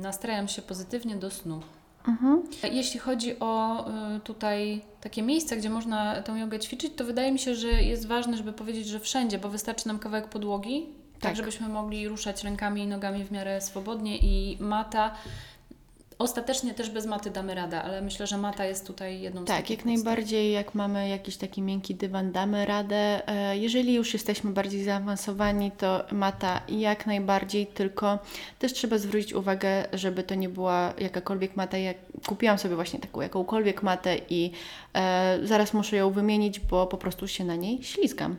nastrajam 0.01 0.47
się 0.47 0.61
pozytywnie 0.61 1.15
do 1.15 1.31
snu. 1.31 1.61
Mhm. 2.09 2.43
Jeśli 2.71 2.99
chodzi 2.99 3.39
o 3.39 3.85
y, 3.87 4.19
tutaj 4.19 4.81
takie 5.01 5.21
miejsca, 5.23 5.55
gdzie 5.55 5.69
można 5.69 6.21
tę 6.21 6.39
jogę 6.39 6.59
ćwiczyć, 6.59 6.93
to 6.95 7.05
wydaje 7.05 7.31
mi 7.31 7.39
się, 7.39 7.55
że 7.55 7.67
jest 7.67 8.07
ważne, 8.07 8.37
żeby 8.37 8.53
powiedzieć, 8.53 8.87
że 8.87 8.99
wszędzie, 8.99 9.39
bo 9.39 9.49
wystarczy 9.49 9.87
nam 9.87 9.99
kawałek 9.99 10.27
podłogi, 10.29 10.85
tak, 11.13 11.21
Tak. 11.21 11.35
żebyśmy 11.35 11.69
mogli 11.69 12.07
ruszać 12.07 12.43
rękami 12.43 12.81
i 12.81 12.87
nogami 12.87 13.23
w 13.23 13.31
miarę 13.31 13.61
swobodnie 13.61 14.17
i 14.17 14.57
mata. 14.59 15.15
Ostatecznie 16.19 16.73
też 16.73 16.89
bez 16.89 17.05
maty 17.05 17.31
damy 17.31 17.55
radę, 17.55 17.81
ale 17.81 18.01
myślę, 18.01 18.27
że 18.27 18.37
mata 18.37 18.65
jest 18.65 18.87
tutaj 18.87 19.21
jedną 19.21 19.41
z 19.41 19.45
Tak, 19.45 19.69
jak 19.69 19.79
podstaw. 19.79 19.85
najbardziej, 19.85 20.51
jak 20.51 20.75
mamy 20.75 21.09
jakiś 21.09 21.37
taki 21.37 21.61
miękki 21.61 21.95
dywan, 21.95 22.31
damy 22.31 22.65
radę. 22.65 23.27
E, 23.27 23.57
Jeżeli 23.57 23.93
już 23.93 24.13
jesteśmy 24.13 24.51
bardziej 24.51 24.83
zaawansowani, 24.83 25.71
to 25.71 26.03
mata 26.11 26.61
jak 26.69 27.07
najbardziej, 27.07 27.67
tylko 27.67 28.19
też 28.59 28.73
trzeba 28.73 28.97
zwrócić 28.97 29.33
uwagę, 29.33 29.85
żeby 29.93 30.23
to 30.23 30.35
nie 30.35 30.49
była 30.49 30.93
jakakolwiek 30.97 31.55
mata. 31.55 31.77
Ja 31.77 31.93
kupiłam 32.27 32.57
sobie 32.57 32.75
właśnie 32.75 32.99
taką 32.99 33.21
jakąkolwiek 33.21 33.83
matę 33.83 34.17
i 34.29 34.51
e, 34.93 35.39
zaraz 35.43 35.73
muszę 35.73 35.97
ją 35.97 36.11
wymienić, 36.11 36.59
bo 36.59 36.87
po 36.87 36.97
prostu 36.97 37.27
się 37.27 37.43
na 37.45 37.55
niej 37.55 37.83
ślizgam. 37.83 38.35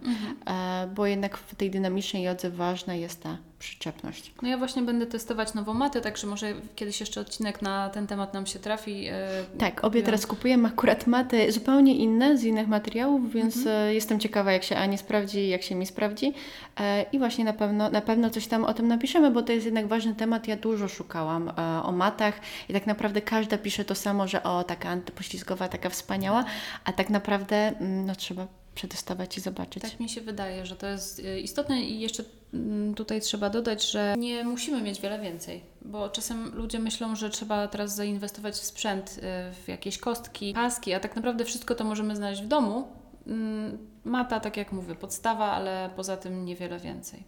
E, 0.47 0.87
bo 0.95 1.07
jednak 1.07 1.37
w 1.37 1.55
tej 1.55 1.71
dynamicznej 1.71 2.23
jodze 2.23 2.51
ważna 2.51 2.95
jest 2.95 3.23
ta 3.23 3.37
przyczepność. 3.61 4.33
No 4.43 4.49
ja 4.49 4.59
właśnie 4.59 4.83
będę 4.83 5.07
testować 5.07 5.55
nową 5.55 5.75
matę, 5.75 6.01
także 6.01 6.27
może 6.27 6.55
kiedyś 6.77 7.01
jeszcze 7.01 7.21
odcinek 7.21 7.63
na 7.63 7.89
ten 7.91 8.07
temat 8.07 8.35
nam 8.35 8.47
się 8.47 8.59
trafi. 8.59 9.07
e, 9.07 9.29
Tak, 9.59 9.85
obie 9.85 10.03
teraz 10.03 10.27
kupujemy 10.27 10.69
akurat 10.69 11.07
maty 11.07 11.53
zupełnie 11.53 11.95
inne, 11.97 12.39
z 12.39 12.45
innych 12.45 12.69
materiałów, 12.69 13.33
więc 13.33 13.57
Mhm. 13.57 13.77
e, 13.89 13.95
jestem 13.95 14.21
ciekawa, 14.21 14.53
jak 14.53 14.63
się 14.65 14.77
Ani 14.77 14.99
sprawdzi, 14.99 15.49
jak 15.49 15.63
się 15.63 15.75
mi 15.75 15.87
sprawdzi. 15.87 16.33
E, 16.81 17.03
I 17.13 17.19
właśnie 17.19 17.45
na 17.45 17.53
pewno, 17.53 17.91
na 17.91 18.01
pewno 18.01 18.31
coś 18.31 18.47
tam 18.47 18.65
o 18.65 18.75
tym 18.75 18.89
napiszemy, 18.89 19.31
bo 19.31 19.43
to 19.43 19.53
jest 19.53 19.65
jednak 19.67 19.87
ważny 19.87 20.15
temat. 20.15 20.49
Ja 20.49 20.57
dużo 20.57 20.89
szukałam 20.89 21.53
o 21.83 21.93
matach 21.93 22.35
i 22.69 22.73
tak 22.73 22.87
naprawdę 22.87 23.21
każda 23.23 23.59
pisze 23.59 23.85
to 23.85 23.95
samo, 23.95 24.29
że 24.29 24.43
o, 24.43 24.65
taka 24.65 24.89
antypoślizgowa, 24.89 25.69
taka 25.69 25.89
wspaniała, 25.89 26.45
a 26.85 26.93
tak 26.93 27.11
naprawdę 27.11 27.57
mm, 27.57 28.07
no, 28.07 28.15
trzeba 28.17 28.47
przetestować 28.75 29.39
i 29.39 29.41
zobaczyć. 29.41 29.83
Tak 29.83 30.01
mi 30.01 30.09
się 30.09 30.21
wydaje, 30.21 30.67
że 30.67 30.77
to 30.77 30.87
jest 30.87 31.19
y, 31.19 31.41
istotne 31.41 31.83
i 31.83 32.01
jeszcze 32.01 32.25
mm, 32.55 32.95
tutaj 32.95 33.21
trzeba 33.21 33.51
dodać, 33.51 33.91
że 33.91 34.15
nie 34.19 34.45
musimy 34.45 34.83
mieć 34.83 35.01
wiele 35.01 35.19
więcej, 35.19 35.63
bo 35.83 36.09
czasem 36.09 36.55
ludzie 36.55 36.79
myślą, 36.79 37.17
że 37.17 37.31
trzeba 37.31 37.69
teraz 37.69 37.95
zainwestować 37.95 38.55
w 38.55 38.65
sprzęt, 38.65 39.19
y, 39.19 39.55
w 39.65 39.69
jakieś 39.69 39.99
kostki, 39.99 40.55
paski, 40.55 40.95
a 40.95 41.01
tak 41.01 41.17
naprawdę 41.17 41.45
wszystko 41.45 41.75
to 41.75 41.85
możemy 41.85 42.17
znaleźć 42.17 42.43
w 42.43 42.49
domu. 42.49 42.89
Mm, 43.27 43.91
Mata, 44.05 44.41
tak 44.41 44.57
jak 44.57 44.73
mówię, 44.73 44.95
podstawa, 44.95 45.53
ale 45.53 45.91
poza 45.97 46.17
tym 46.17 46.45
niewiele 46.45 46.79
więcej. 46.79 47.25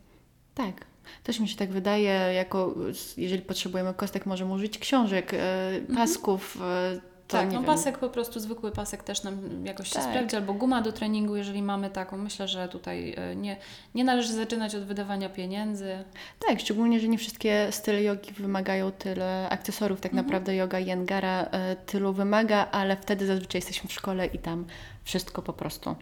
Tak. 0.54 0.86
Też 1.22 1.40
mi 1.40 1.48
się 1.48 1.56
tak 1.56 1.70
wydaje, 1.70 2.32
jako 2.34 2.74
jeżeli 3.16 3.42
potrzebujemy 3.42 3.94
kostek, 3.94 4.26
możemy 4.26 4.52
użyć 4.52 4.78
książek, 4.78 5.34
e, 5.34 5.80
pasków. 5.96 6.58
e, 6.62 7.00
to 7.00 7.11
tak, 7.38 7.46
no 7.46 7.52
wiem. 7.52 7.64
pasek 7.64 7.98
po 7.98 8.08
prostu, 8.08 8.40
zwykły 8.40 8.72
pasek 8.72 9.02
też 9.02 9.22
nam 9.22 9.66
jakoś 9.66 9.88
się 9.88 9.94
Tak. 9.94 10.04
sprawdzi, 10.04 10.36
albo 10.36 10.52
guma 10.54 10.82
do 10.82 10.92
treningu, 10.92 11.36
jeżeli 11.36 11.62
mamy 11.62 11.90
taką. 11.90 12.16
Myślę, 12.18 12.48
że 12.48 12.68
tutaj 12.68 13.14
y, 13.32 13.36
nie, 13.36 13.56
nie 13.94 14.04
należy 14.04 14.32
zaczynać 14.32 14.74
od 14.74 14.84
wydawania 14.84 15.28
pieniędzy. 15.28 16.04
Tak, 16.48 16.60
szczególnie, 16.60 17.00
że 17.00 17.08
nie 17.08 17.18
wszystkie 17.18 17.68
style 17.70 18.02
jogi 18.02 18.32
wymagają 18.32 18.92
tyle 18.92 19.48
akcesorów. 19.50 20.00
Tak 20.00 20.12
naprawdę 20.12 20.56
yoga 20.56 20.78
Yengara 20.78 21.42
e, 21.42 21.76
tylu 21.76 22.12
wymaga, 22.12 22.68
ale 22.70 22.96
wtedy 22.96 23.26
zazwyczaj 23.26 23.58
jesteśmy 23.58 23.88
w 23.88 23.92
szkole 23.92 24.26
i 24.26 24.38
tam 24.38 24.64
wszystko 25.04 25.42
po 25.42 25.52
prostu 25.52 25.96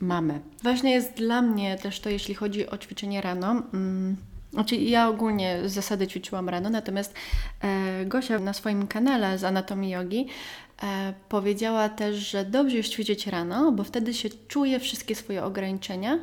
mamy. 0.00 0.40
Ważne 0.62 0.90
jest 0.90 1.12
dla 1.14 1.42
mnie 1.42 1.78
też 1.78 2.00
to, 2.00 2.10
jeśli 2.10 2.34
chodzi 2.34 2.70
o 2.70 2.78
ćwiczenie 2.78 3.20
rano. 3.20 3.50
Mm, 3.50 4.16
Znaczy, 4.52 4.76
ja 4.76 5.08
ogólnie 5.08 5.58
z 5.64 5.72
zasady 5.72 6.06
ćwiczyłam 6.06 6.48
rano, 6.48 6.70
natomiast 6.70 7.14
e, 7.62 8.04
Gosia 8.04 8.38
na 8.38 8.52
swoim 8.52 8.86
kanale 8.86 9.38
z 9.38 9.44
Anatomii 9.44 9.90
Jogi 9.90 10.26
e, 10.82 11.14
powiedziała 11.28 11.88
też, 11.88 12.16
że 12.16 12.44
dobrze 12.44 12.76
jest 12.76 12.88
ćwiczyć 12.88 13.26
rano, 13.26 13.72
bo 13.72 13.84
wtedy 13.84 14.14
się 14.14 14.28
czuje 14.48 14.80
wszystkie 14.80 15.14
swoje 15.14 15.44
ograniczenia 15.44 16.18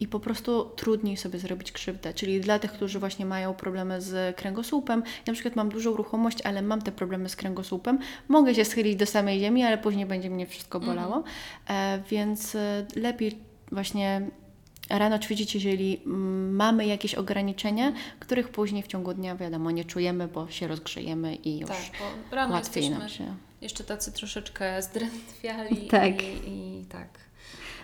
i 0.00 0.08
po 0.08 0.20
prostu 0.20 0.70
trudniej 0.76 1.16
sobie 1.16 1.38
zrobić 1.38 1.72
krzywdę. 1.72 2.14
Czyli 2.14 2.40
dla 2.40 2.58
tych, 2.58 2.72
którzy 2.72 2.98
właśnie 2.98 3.26
mają 3.26 3.54
problemy 3.54 4.00
z 4.00 4.36
kręgosłupem, 4.36 5.02
na 5.26 5.32
przykład 5.32 5.56
mam 5.56 5.68
dużą 5.68 5.96
ruchomość, 5.96 6.42
ale 6.42 6.62
mam 6.62 6.82
te 6.82 6.92
problemy 6.92 7.28
z 7.28 7.36
kręgosłupem, 7.36 7.98
mogę 8.28 8.54
się 8.54 8.64
schylić 8.64 8.96
do 8.96 9.06
samej 9.06 9.40
ziemi, 9.40 9.62
ale 9.62 9.78
później 9.78 10.06
będzie 10.06 10.30
mnie 10.30 10.46
wszystko 10.46 10.80
bolało, 10.80 11.24
e, 11.68 12.02
więc 12.10 12.54
e, 12.54 12.86
lepiej 12.96 13.38
właśnie 13.72 14.22
rano 14.90 15.18
ćwiczyć, 15.18 15.54
jeżeli 15.54 16.00
mm, 16.06 16.56
mamy 16.56 16.86
jakieś 16.86 17.14
ograniczenia, 17.14 17.92
których 18.18 18.48
później 18.48 18.82
w 18.82 18.86
ciągu 18.86 19.14
dnia, 19.14 19.36
wiadomo, 19.36 19.70
nie 19.70 19.84
czujemy, 19.84 20.28
bo 20.28 20.50
się 20.50 20.68
rozgrzejemy 20.68 21.34
i 21.34 21.58
już 21.58 21.70
Tak, 21.70 21.78
bo 22.30 22.36
rano 22.36 22.54
łatwiej 22.54 22.90
nam 22.90 23.08
się. 23.08 23.34
Jeszcze 23.60 23.84
tacy 23.84 24.12
troszeczkę 24.12 24.82
zdrętwiali 24.82 25.86
Tak. 25.90 26.22
i, 26.22 26.26
i 26.48 26.84
tak. 26.88 27.08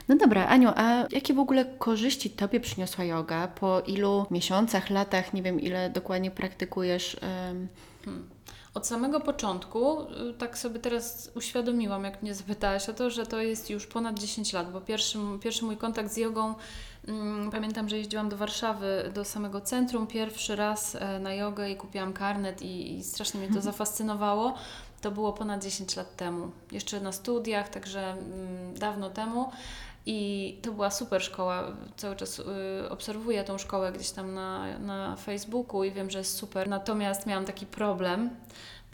No 0.08 0.16
dobra, 0.16 0.46
Aniu, 0.46 0.72
a 0.76 1.04
jakie 1.12 1.34
w 1.34 1.38
ogóle 1.38 1.64
korzyści 1.64 2.30
Tobie 2.30 2.60
przyniosła 2.60 3.04
yoga? 3.04 3.48
Po 3.48 3.80
ilu 3.80 4.26
miesiącach, 4.30 4.90
latach, 4.90 5.32
nie 5.32 5.42
wiem 5.42 5.60
ile 5.60 5.90
dokładnie 5.90 6.30
praktykujesz? 6.30 7.16
em, 7.22 7.68
Od 8.74 8.86
samego 8.86 9.20
początku, 9.20 10.00
y, 10.00 10.34
tak 10.38 10.58
sobie 10.58 10.80
teraz 10.80 11.30
uświadomiłam, 11.34 12.04
jak 12.04 12.22
mnie 12.22 12.34
zapytałaś 12.34 12.88
o 12.88 12.92
to, 12.94 13.10
że 13.10 13.26
to 13.26 13.40
jest 13.40 13.70
już 13.70 13.86
ponad 13.86 14.18
10 14.18 14.52
lat, 14.52 14.72
bo 14.72 14.80
pierwszy, 14.80 15.18
pierwszy 15.42 15.64
mój 15.64 15.76
kontakt 15.76 16.12
z 16.12 16.16
jogą, 16.16 16.54
mm, 17.08 17.50
pamiętam, 17.50 17.88
że 17.88 17.98
jeździłam 17.98 18.28
do 18.28 18.36
Warszawy, 18.36 19.10
do 19.14 19.24
samego 19.24 19.60
centrum 19.60 20.06
pierwszy 20.06 20.56
raz 20.56 20.94
e, 20.94 21.18
na 21.18 21.34
jogę 21.34 21.70
i 21.70 21.76
kupiłam 21.76 22.12
karnet 22.12 22.62
i, 22.62 22.94
i 22.98 23.04
strasznie 23.04 23.40
mnie 23.40 23.54
to 23.54 23.60
zafascynowało. 23.62 24.54
To 25.04 25.10
było 25.10 25.32
ponad 25.32 25.64
10 25.64 25.96
lat 25.96 26.16
temu, 26.16 26.50
jeszcze 26.72 27.00
na 27.00 27.12
studiach, 27.12 27.68
także 27.68 28.10
mm, 28.10 28.78
dawno 28.78 29.10
temu. 29.10 29.50
I 30.06 30.58
to 30.62 30.72
była 30.72 30.90
super 30.90 31.22
szkoła. 31.22 31.64
Cały 31.96 32.16
czas 32.16 32.38
y, 32.38 32.44
obserwuję 32.90 33.44
tą 33.44 33.58
szkołę 33.58 33.92
gdzieś 33.92 34.10
tam 34.10 34.34
na, 34.34 34.78
na 34.78 35.16
Facebooku 35.16 35.84
i 35.84 35.92
wiem, 35.92 36.10
że 36.10 36.18
jest 36.18 36.36
super. 36.36 36.68
Natomiast 36.68 37.26
miałam 37.26 37.44
taki 37.44 37.66
problem, 37.66 38.30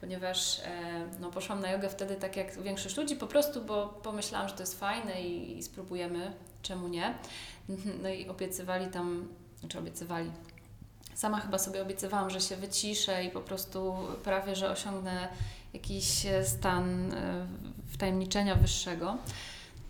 ponieważ 0.00 0.58
e, 0.58 0.62
no, 1.20 1.30
poszłam 1.30 1.60
na 1.60 1.70
jogę 1.70 1.88
wtedy 1.88 2.16
tak 2.16 2.36
jak 2.36 2.62
większość 2.62 2.96
ludzi, 2.96 3.16
po 3.16 3.26
prostu, 3.26 3.64
bo 3.64 3.86
pomyślałam, 3.86 4.48
że 4.48 4.54
to 4.54 4.62
jest 4.62 4.80
fajne 4.80 5.22
i, 5.22 5.58
i 5.58 5.62
spróbujemy, 5.62 6.32
czemu 6.62 6.88
nie. 6.88 7.14
No 8.02 8.08
i 8.08 8.28
obiecywali 8.28 8.86
tam, 8.86 9.28
czy 9.68 9.78
obiecywali. 9.78 10.30
Sama 11.14 11.40
chyba 11.40 11.58
sobie 11.58 11.82
obiecywałam, 11.82 12.30
że 12.30 12.40
się 12.40 12.56
wyciszę 12.56 13.24
i 13.24 13.30
po 13.30 13.40
prostu 13.40 13.96
prawie, 14.24 14.56
że 14.56 14.70
osiągnę 14.70 15.28
jakiś 15.74 16.26
e, 16.26 16.44
stan 16.44 17.12
e, 17.12 17.46
wtajemniczenia 17.86 18.54
wyższego. 18.54 19.16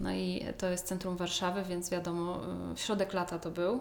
No 0.01 0.13
i 0.13 0.45
to 0.59 0.69
jest 0.69 0.87
centrum 0.87 1.17
Warszawy, 1.17 1.63
więc 1.63 1.91
wiadomo, 1.91 2.41
y, 2.75 2.79
środek 2.79 3.13
lata 3.13 3.39
to 3.39 3.51
był. 3.51 3.81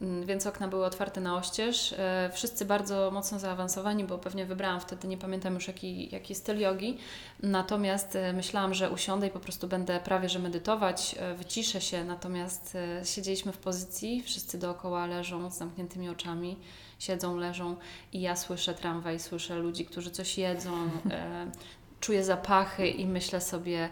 Mm, 0.00 0.26
Więc 0.26 0.46
okna 0.46 0.68
były 0.68 0.84
otwarte 0.84 1.20
na 1.20 1.36
oścież. 1.36 1.94
E, 1.98 2.30
Wszyscy 2.34 2.64
bardzo 2.64 3.10
mocno 3.10 3.38
zaawansowani, 3.38 4.04
bo 4.04 4.18
pewnie 4.18 4.46
wybrałam 4.46 4.80
wtedy, 4.80 5.08
nie 5.08 5.18
pamiętam 5.18 5.54
już 5.54 5.68
jaki, 5.68 6.14
jaki 6.14 6.34
styl 6.34 6.58
jogi. 6.60 6.98
Natomiast 7.42 8.16
e, 8.16 8.32
myślałam, 8.32 8.74
że 8.74 8.90
usiądę 8.90 9.26
i 9.26 9.30
po 9.30 9.40
prostu 9.40 9.68
będę 9.68 10.00
prawie 10.00 10.28
że 10.28 10.38
medytować, 10.38 11.14
e, 11.18 11.34
wyciszę 11.34 11.80
się. 11.80 12.04
Natomiast 12.04 12.74
e, 13.00 13.06
siedzieliśmy 13.06 13.52
w 13.52 13.58
pozycji, 13.58 14.22
wszyscy 14.22 14.58
dookoła 14.58 15.06
leżą 15.06 15.50
z 15.50 15.58
zamkniętymi 15.58 16.08
oczami, 16.08 16.56
siedzą, 16.98 17.36
leżą 17.36 17.76
i 18.12 18.20
ja 18.20 18.36
słyszę 18.36 18.74
tramwaj, 18.74 19.20
słyszę 19.20 19.54
ludzi, 19.58 19.84
którzy 19.84 20.10
coś 20.10 20.38
jedzą, 20.38 20.72
e, 21.10 21.50
czuję 22.00 22.24
zapachy 22.24 22.88
i 22.88 23.06
myślę 23.06 23.40
sobie, 23.40 23.88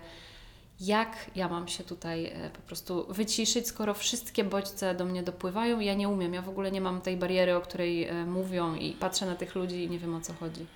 jak 0.80 1.30
ja 1.36 1.48
mam 1.48 1.68
się 1.68 1.84
tutaj 1.84 2.26
e, 2.26 2.50
po 2.50 2.62
prostu 2.62 3.06
wyciszyć, 3.08 3.68
skoro 3.68 3.94
wszystkie 3.94 4.44
bodźce 4.44 4.94
do 4.94 5.04
mnie 5.04 5.22
dopływają 5.22 5.80
i 5.80 5.86
ja 5.86 5.94
nie 5.94 6.08
umiem, 6.08 6.34
ja 6.34 6.42
w 6.42 6.48
ogóle 6.48 6.70
nie 6.70 6.80
mam 6.80 7.00
tej 7.00 7.16
bariery, 7.16 7.56
o 7.56 7.60
której 7.60 8.04
e, 8.04 8.26
mówią 8.26 8.74
i 8.74 8.92
patrzę 8.92 9.26
na 9.26 9.34
tych 9.34 9.54
ludzi 9.54 9.84
i 9.84 9.90
nie 9.90 9.98
wiem 9.98 10.14
o 10.14 10.20
co 10.20 10.32
chodzi. 10.32 10.66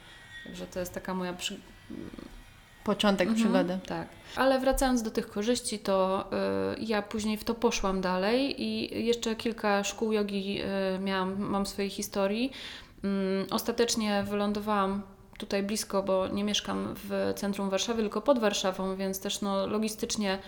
Także 0.44 0.66
to 0.66 0.80
jest 0.80 0.94
taka 0.94 1.14
moja 1.14 1.32
przy... 1.32 1.60
początek 2.88 3.28
Mhm, 3.28 3.44
przygody? 3.44 3.78
Tak. 3.86 4.08
Ale 4.36 4.60
wracając 4.60 5.02
do 5.02 5.10
tych 5.10 5.30
korzyści, 5.30 5.78
to 5.78 6.24
y, 6.76 6.84
ja 6.84 7.02
później 7.02 7.36
w 7.36 7.44
to 7.44 7.54
poszłam 7.54 8.00
dalej 8.00 8.62
i 8.62 9.04
jeszcze 9.06 9.36
kilka 9.36 9.84
szkół 9.84 10.12
jogi 10.12 10.62
y, 10.96 10.98
miałam, 10.98 11.36
mam 11.38 11.64
w 11.64 11.68
swojej 11.68 11.90
historii. 11.90 12.52
Mm, 13.04 13.46
ostatecznie 13.50 14.24
wylądowałam 14.30 15.02
tutaj 15.38 15.62
blisko, 15.62 16.02
bo 16.02 16.28
nie 16.28 16.44
mieszkam 16.44 16.94
w 17.04 17.32
centrum 17.36 17.70
Warszawy, 17.70 18.02
tylko 18.02 18.20
pod 18.20 18.38
Warszawą, 18.38 18.96
więc 18.96 19.20
też 19.20 19.40
no, 19.40 19.66
logistycznie 19.66 20.38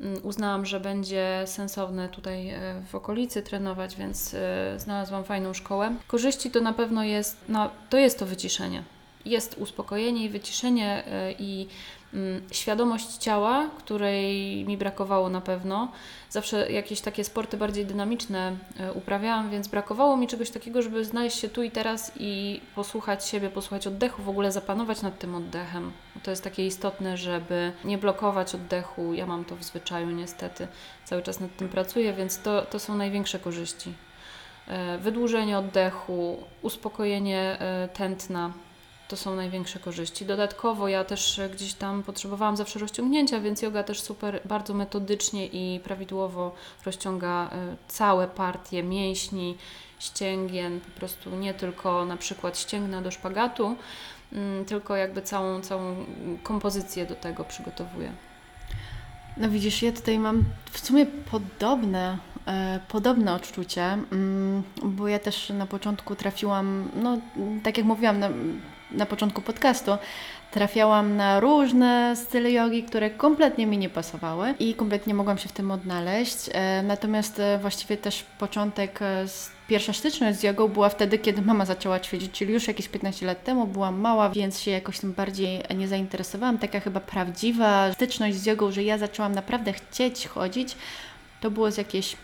mm, 0.00 0.20
uznałam, 0.22 0.66
że 0.66 0.80
będzie 0.80 1.42
sensowne 1.46 2.08
tutaj 2.08 2.48
e, 2.48 2.82
w 2.90 2.94
okolicy 2.94 3.42
trenować, 3.42 3.96
więc 3.96 4.34
e, 4.34 4.74
znalazłam 4.78 5.24
fajną 5.24 5.54
szkołę. 5.54 5.94
Korzyści 6.06 6.50
to 6.50 6.60
na 6.60 6.72
pewno 6.72 7.04
jest, 7.04 7.36
no, 7.48 7.70
to 7.90 7.98
jest 7.98 8.18
to 8.18 8.26
wyciszenie. 8.26 8.93
Jest 9.24 9.58
uspokojenie 9.58 10.24
i 10.24 10.28
wyciszenie 10.28 11.04
e, 11.06 11.32
i 11.32 11.68
mm, 12.14 12.42
świadomość 12.50 13.16
ciała, 13.16 13.70
której 13.78 14.64
mi 14.64 14.76
brakowało 14.76 15.28
na 15.28 15.40
pewno. 15.40 15.92
Zawsze 16.30 16.72
jakieś 16.72 17.00
takie 17.00 17.24
sporty 17.24 17.56
bardziej 17.56 17.86
dynamiczne 17.86 18.56
e, 18.78 18.92
uprawiałam, 18.92 19.50
więc 19.50 19.68
brakowało 19.68 20.16
mi 20.16 20.26
czegoś 20.26 20.50
takiego, 20.50 20.82
żeby 20.82 21.04
znaleźć 21.04 21.38
się 21.38 21.48
tu 21.48 21.62
i 21.62 21.70
teraz 21.70 22.12
i 22.16 22.60
posłuchać 22.74 23.28
siebie, 23.28 23.50
posłuchać 23.50 23.86
oddechu, 23.86 24.22
w 24.22 24.28
ogóle 24.28 24.52
zapanować 24.52 25.02
nad 25.02 25.18
tym 25.18 25.34
oddechem. 25.34 25.92
To 26.22 26.30
jest 26.30 26.44
takie 26.44 26.66
istotne, 26.66 27.16
żeby 27.16 27.72
nie 27.84 27.98
blokować 27.98 28.54
oddechu. 28.54 29.14
Ja 29.14 29.26
mam 29.26 29.44
to 29.44 29.56
w 29.56 29.64
zwyczaju 29.64 30.10
niestety. 30.10 30.68
Cały 31.04 31.22
czas 31.22 31.40
nad 31.40 31.56
tym 31.56 31.68
pracuję, 31.68 32.12
więc 32.12 32.38
to, 32.38 32.62
to 32.62 32.78
są 32.78 32.94
największe 32.94 33.38
korzyści. 33.38 33.92
E, 34.68 34.98
Wydłużenie 34.98 35.58
oddechu, 35.58 36.36
uspokojenie 36.62 37.58
tętna, 37.94 38.52
to 39.14 39.18
są 39.18 39.36
największe 39.36 39.78
korzyści. 39.78 40.26
Dodatkowo 40.26 40.88
ja 40.88 41.04
też 41.04 41.38
e, 41.38 41.48
gdzieś 41.48 41.74
tam 41.74 42.02
potrzebowałam 42.02 42.56
zawsze 42.56 42.78
rozciągnięcia, 42.78 43.40
więc 43.40 43.62
yoga 43.62 43.82
też 43.82 44.00
super, 44.00 44.40
bardzo 44.44 44.74
metodycznie 44.74 45.46
i 45.46 45.80
prawidłowo 45.80 46.54
rozciąga 46.86 47.50
e, 47.52 47.76
całe 47.88 48.28
partie 48.28 48.82
mięśni, 48.82 49.56
ścięgien, 49.98 50.80
po 50.80 50.98
prostu 50.98 51.30
nie 51.30 51.54
tylko 51.54 52.04
na 52.04 52.16
przykład 52.16 52.58
ścięgna 52.58 53.02
do 53.02 53.10
szpagatu, 53.10 53.76
mm, 54.32 54.64
tylko 54.64 54.96
jakby 54.96 55.22
całą, 55.22 55.60
całą 55.60 55.96
kompozycję 56.42 57.06
do 57.06 57.14
tego 57.14 57.44
przygotowuje. 57.44 58.12
No 59.36 59.50
widzisz, 59.50 59.82
ja 59.82 59.92
tutaj 59.92 60.18
mam 60.18 60.44
w 60.70 60.86
sumie 60.86 61.06
podobne, 61.06 62.18
e, 62.46 62.80
podobne 62.88 63.34
odczucie, 63.34 63.82
mm, 63.82 64.62
bo 64.82 65.08
ja 65.08 65.18
też 65.18 65.50
na 65.50 65.66
początku 65.66 66.16
trafiłam, 66.16 66.90
no 67.02 67.18
tak 67.62 67.76
jak 67.76 67.86
mówiłam 67.86 68.20
na, 68.96 69.06
początku 69.06 69.42
podcastu, 69.42 69.90
trafiałam 70.50 71.16
na 71.16 71.40
różne 71.40 72.16
style 72.16 72.52
jogi, 72.52 72.82
które 72.82 73.10
kompletnie 73.10 73.66
mi 73.66 73.78
nie 73.78 73.88
pasowały 73.88 74.54
i 74.58 74.74
kompletnie 74.74 75.14
mogłam 75.14 75.38
się 75.38 75.48
w 75.48 75.52
tym 75.52 75.70
odnaleźć. 75.70 76.36
E, 76.52 76.82
natomiast 76.82 77.40
e, 77.40 77.58
właściwie 77.58 77.96
też 77.96 78.24
początek, 78.38 79.02
e, 79.02 79.26
pierwsza 79.68 79.92
styczność 79.92 80.38
z 80.38 80.42
jogą 80.42 80.68
była 80.68 80.88
wtedy, 80.88 81.18
kiedy 81.18 81.42
mama 81.42 81.64
zaczęła 81.64 82.00
ćwiczyć, 82.00 82.32
czyli 82.32 82.52
już 82.52 82.68
jakieś 82.68 82.88
15 82.88 83.26
lat 83.26 83.44
temu, 83.44 83.66
byłam 83.66 84.00
mała, 84.00 84.30
więc 84.30 84.60
się 84.60 84.70
jakoś 84.70 84.98
tym 84.98 85.12
bardziej 85.12 85.62
nie 85.76 85.88
zainteresowałam. 85.88 86.58
Taka 86.58 86.80
chyba 86.80 87.00
prawdziwa 87.00 87.92
styczność 87.92 88.36
z 88.36 88.46
jogą, 88.46 88.70
że 88.70 88.82
ja 88.82 88.98
zaczęłam 88.98 89.32
naprawdę 89.34 89.72
chcieć 89.72 90.26
chodzić, 90.26 90.76
to 91.40 91.50
było 91.50 91.70
z 91.70 91.76
jakieś 91.76 92.16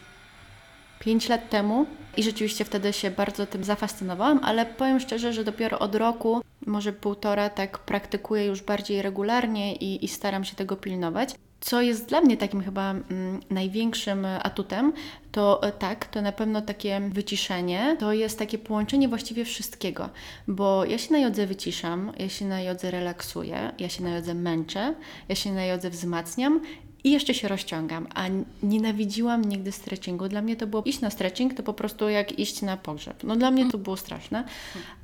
5 1.00 1.28
lat 1.28 1.50
temu 1.50 1.86
i 2.16 2.22
rzeczywiście 2.22 2.64
wtedy 2.64 2.92
się 2.92 3.10
bardzo 3.10 3.46
tym 3.46 3.64
zafascynowałam, 3.64 4.40
ale 4.42 4.66
powiem 4.66 5.00
szczerze, 5.00 5.32
że 5.32 5.44
dopiero 5.44 5.78
od 5.78 5.94
roku, 5.94 6.40
może 6.66 6.92
półtora, 6.92 7.50
tak 7.50 7.78
praktykuję 7.78 8.46
już 8.46 8.62
bardziej 8.62 9.02
regularnie 9.02 9.74
i, 9.76 10.04
i 10.04 10.08
staram 10.08 10.44
się 10.44 10.56
tego 10.56 10.76
pilnować. 10.76 11.34
Co 11.60 11.80
jest 11.80 12.08
dla 12.08 12.20
mnie 12.20 12.36
takim 12.36 12.62
chyba 12.62 12.90
mm, 12.90 13.40
największym 13.50 14.26
atutem, 14.42 14.92
to 15.32 15.62
e, 15.62 15.72
tak, 15.72 16.06
to 16.06 16.22
na 16.22 16.32
pewno 16.32 16.62
takie 16.62 17.00
wyciszenie, 17.00 17.96
to 17.98 18.12
jest 18.12 18.38
takie 18.38 18.58
połączenie 18.58 19.08
właściwie 19.08 19.44
wszystkiego, 19.44 20.08
bo 20.48 20.84
ja 20.84 20.98
się 20.98 21.12
na 21.12 21.18
jodze 21.18 21.46
wyciszam, 21.46 22.12
ja 22.18 22.28
się 22.28 22.44
na 22.44 22.60
jodze 22.60 22.90
relaksuję, 22.90 23.72
ja 23.78 23.88
się 23.88 24.02
na 24.02 24.10
jodze 24.10 24.34
męczę, 24.34 24.94
ja 25.28 25.34
się 25.34 25.52
na 25.52 25.64
jodze 25.64 25.90
wzmacniam 25.90 26.60
i 27.04 27.10
jeszcze 27.10 27.34
się 27.34 27.48
rozciągam, 27.48 28.06
a 28.14 28.24
nienawidziłam 28.62 29.44
nigdy 29.44 29.72
stretchingu. 29.72 30.28
Dla 30.28 30.42
mnie 30.42 30.56
to 30.56 30.66
było 30.66 30.82
iść 30.82 31.00
na 31.00 31.10
stretching, 31.10 31.54
to 31.54 31.62
po 31.62 31.74
prostu 31.74 32.08
jak 32.08 32.38
iść 32.38 32.62
na 32.62 32.76
pogrzeb. 32.76 33.24
No 33.24 33.36
dla 33.36 33.50
mnie 33.50 33.70
to 33.70 33.78
było 33.78 33.96
straszne. 33.96 34.44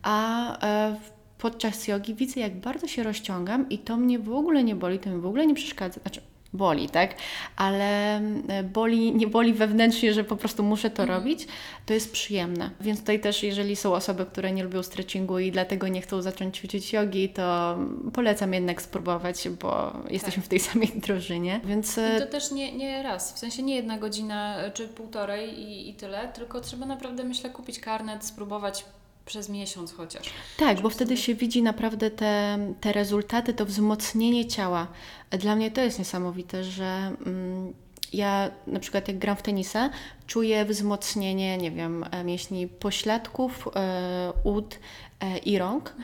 A 0.02 0.59
e, 0.66 0.96
podczas 1.38 1.88
jogi 1.88 2.14
widzę, 2.14 2.40
jak 2.40 2.61
bardzo 2.61 2.87
się 2.87 3.02
rozciągam 3.02 3.68
i 3.68 3.78
to 3.78 3.96
mnie 3.96 4.18
w 4.18 4.32
ogóle 4.32 4.64
nie 4.64 4.76
boli, 4.76 4.98
to 4.98 5.11
mi 5.11 5.20
w 5.20 5.26
ogóle 5.26 5.46
nie 5.46 5.54
przeszkadza. 5.54 6.00
Znaczy, 6.00 6.20
boli, 6.52 6.88
tak? 6.88 7.14
Ale 7.56 8.16
e, 8.48 8.62
boli, 8.62 9.14
nie 9.14 9.26
boli 9.26 9.54
wewnętrznie, 9.54 10.12
że 10.12 10.24
po 10.24 10.37
prostu 10.37 10.62
muszę 10.62 10.90
to 10.90 11.06
robić, 11.06 11.46
to 11.87 11.94
jest 11.94 12.12
przyjemne. 12.12 12.70
Więc 12.80 13.00
tutaj 13.00 13.20
też, 13.20 13.42
jeżeli 13.42 13.76
są 13.76 13.94
osoby, 13.94 14.26
które 14.26 14.52
nie 14.52 14.64
lubią 14.64 14.82
stretchingu 14.82 15.38
i 15.38 15.52
dlatego 15.52 15.88
nie 15.88 16.00
chcą 16.00 16.22
zacząć 16.22 16.56
ćwiczyć 16.56 16.92
jogi, 16.92 17.28
to 17.28 17.78
polecam 18.12 18.54
jednak 18.54 18.82
spróbować, 18.82 19.48
bo 19.48 19.92
jesteśmy 20.11 20.42
w 20.42 20.48
tej 20.48 20.61
samej 20.61 20.88
drużynie. 20.94 21.61
Więc 21.64 21.96
I 21.96 22.00
e, 22.00 22.20
to 22.20 22.26
też 22.26 22.50
nie, 22.50 22.72
nie 22.72 23.02
raz, 23.02 23.32
w 23.32 23.38
sensie 23.38 23.62
nie 23.62 23.76
jedna 23.76 23.98
godzina 23.98 24.59
e, 24.59 24.70
czy 24.70 24.88
półtorej 24.88 25.61
i, 25.61 25.90
i 25.90 25.94
tyle, 25.94 26.28
tylko 26.35 26.61
trzeba 26.61 26.87
naprawdę, 26.87 27.24
myślę, 27.24 27.50
kupić 27.50 27.80
karnet, 27.80 28.24
spróbować 28.24 28.85
przez 29.26 29.48
miesiąc 29.48 29.92
chociaż. 29.92 30.30
Tak, 30.56 30.80
bo 30.80 30.90
wtedy 30.90 31.16
się 31.16 31.34
widzi 31.34 31.62
naprawdę 31.62 32.10
te, 32.10 32.58
te 32.80 32.92
rezultaty, 32.92 33.54
to 33.54 33.66
wzmocnienie 33.66 34.46
ciała. 34.46 34.86
Dla 35.30 35.56
mnie 35.56 35.70
to 35.70 35.80
jest 35.80 35.98
niesamowite, 35.98 36.64
że 36.64 37.12
mm, 37.26 37.74
ja 38.12 38.50
na 38.66 38.80
przykład 38.80 39.08
jak 39.08 39.18
gram 39.18 39.36
w 39.36 39.42
tenisa, 39.42 39.90
czuję 40.26 40.64
wzmocnienie, 40.64 41.58
nie 41.58 41.70
wiem, 41.70 42.04
e, 42.10 42.24
mięśni 42.24 42.68
pośladków, 42.68 43.68
e, 43.76 44.32
ud 44.44 44.78
e, 45.20 45.38
i 45.38 45.58
rąk, 45.58 45.94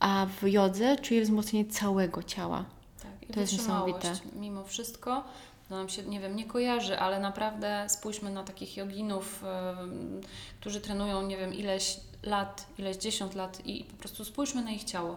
a 0.00 0.26
w 0.40 0.48
jodze 0.48 0.96
czuję 0.96 1.22
wzmocnienie 1.22 1.70
całego 1.70 2.22
ciała. 2.22 2.64
Tak, 3.02 3.30
i 3.30 3.32
To 3.32 3.40
jest 3.40 3.52
niesamowite. 3.52 4.12
Mimo 4.36 4.64
wszystko, 4.64 5.24
to 5.68 5.74
nam 5.74 5.88
się, 5.88 6.02
nie 6.02 6.20
wiem, 6.20 6.36
nie 6.36 6.44
kojarzy, 6.44 6.98
ale 6.98 7.20
naprawdę 7.20 7.86
spójrzmy 7.88 8.30
na 8.30 8.44
takich 8.44 8.76
joginów, 8.76 9.44
em, 9.44 10.20
którzy 10.60 10.80
trenują, 10.80 11.22
nie 11.22 11.36
wiem, 11.36 11.54
ileś 11.54 11.96
lat, 12.22 12.66
ileś 12.78 12.96
dziesiąt 12.96 13.34
lat 13.34 13.66
i 13.66 13.84
po 13.84 13.96
prostu 13.96 14.24
spójrzmy 14.24 14.62
na 14.64 14.70
ich 14.70 14.84
ciało. 14.84 15.16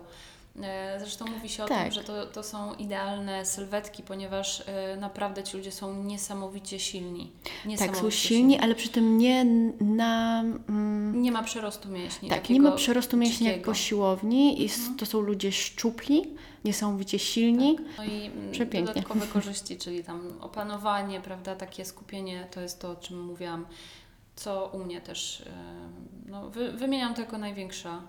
E, 0.64 1.00
Zresztą 1.00 1.26
mówi 1.26 1.50
się 1.50 1.64
o 1.64 1.68
Tak. 1.68 1.84
tym, 1.84 1.92
że 1.92 2.04
to, 2.04 2.26
to 2.26 2.44
są 2.44 2.74
idealne 2.74 3.46
sylwetki, 3.46 4.04
ponieważ 4.04 4.64
e, 4.68 4.98
naprawdę 4.98 5.44
ci 5.44 5.58
ludzie 5.58 5.72
są 5.72 6.04
niesamowicie 6.04 6.80
silni. 6.80 7.32
Tak, 7.44 7.54
są 7.64 7.70
Niesamowicie 7.70 8.12
silni, 8.18 8.60
ale 8.60 8.76
przy 8.76 8.90
tym 8.90 9.18
nie 9.18 9.46
na... 9.82 10.40
Mm, 10.70 11.22
Nie 11.22 11.32
ma 11.32 11.44
przerostu 11.44 11.90
mięśni. 11.90 12.30
tak, 12.30 12.50
nie 12.50 12.60
ma 12.60 12.72
przerostu 12.72 13.18
mięśni 13.18 13.48
jak 13.48 13.62
po 13.62 13.74
siłowni 13.74 14.62
i 14.62 14.66
s- 14.66 14.80
to 14.98 15.06
są 15.06 15.20
ludzie 15.22 15.52
szczupli, 15.52 16.24
niesamowicie 16.66 17.20
silni. 17.20 17.78
No 17.98 18.04
i 18.04 18.26
mm, 18.26 18.52
Przepięknie. 18.52 18.94
dodatkowe 18.94 19.28
korzyści, 19.28 19.78
czyli 19.78 20.04
tam 20.04 20.34
opanowanie, 20.42 21.22
prawda, 21.22 21.56
takie 21.56 21.86
skupienie, 21.86 22.48
to 22.52 22.62
jest 22.62 22.80
to, 22.82 22.92
o 22.92 22.96
czym 22.96 23.22
mówiłam, 23.26 23.66
co 24.36 24.68
u 24.68 24.80
mnie 24.80 25.02
też, 25.02 25.44
em, 25.48 26.10
no, 26.26 26.50
wy, 26.50 26.72
wymieniam 26.72 27.14
to 27.14 27.22
jako 27.22 27.38
największa 27.38 28.02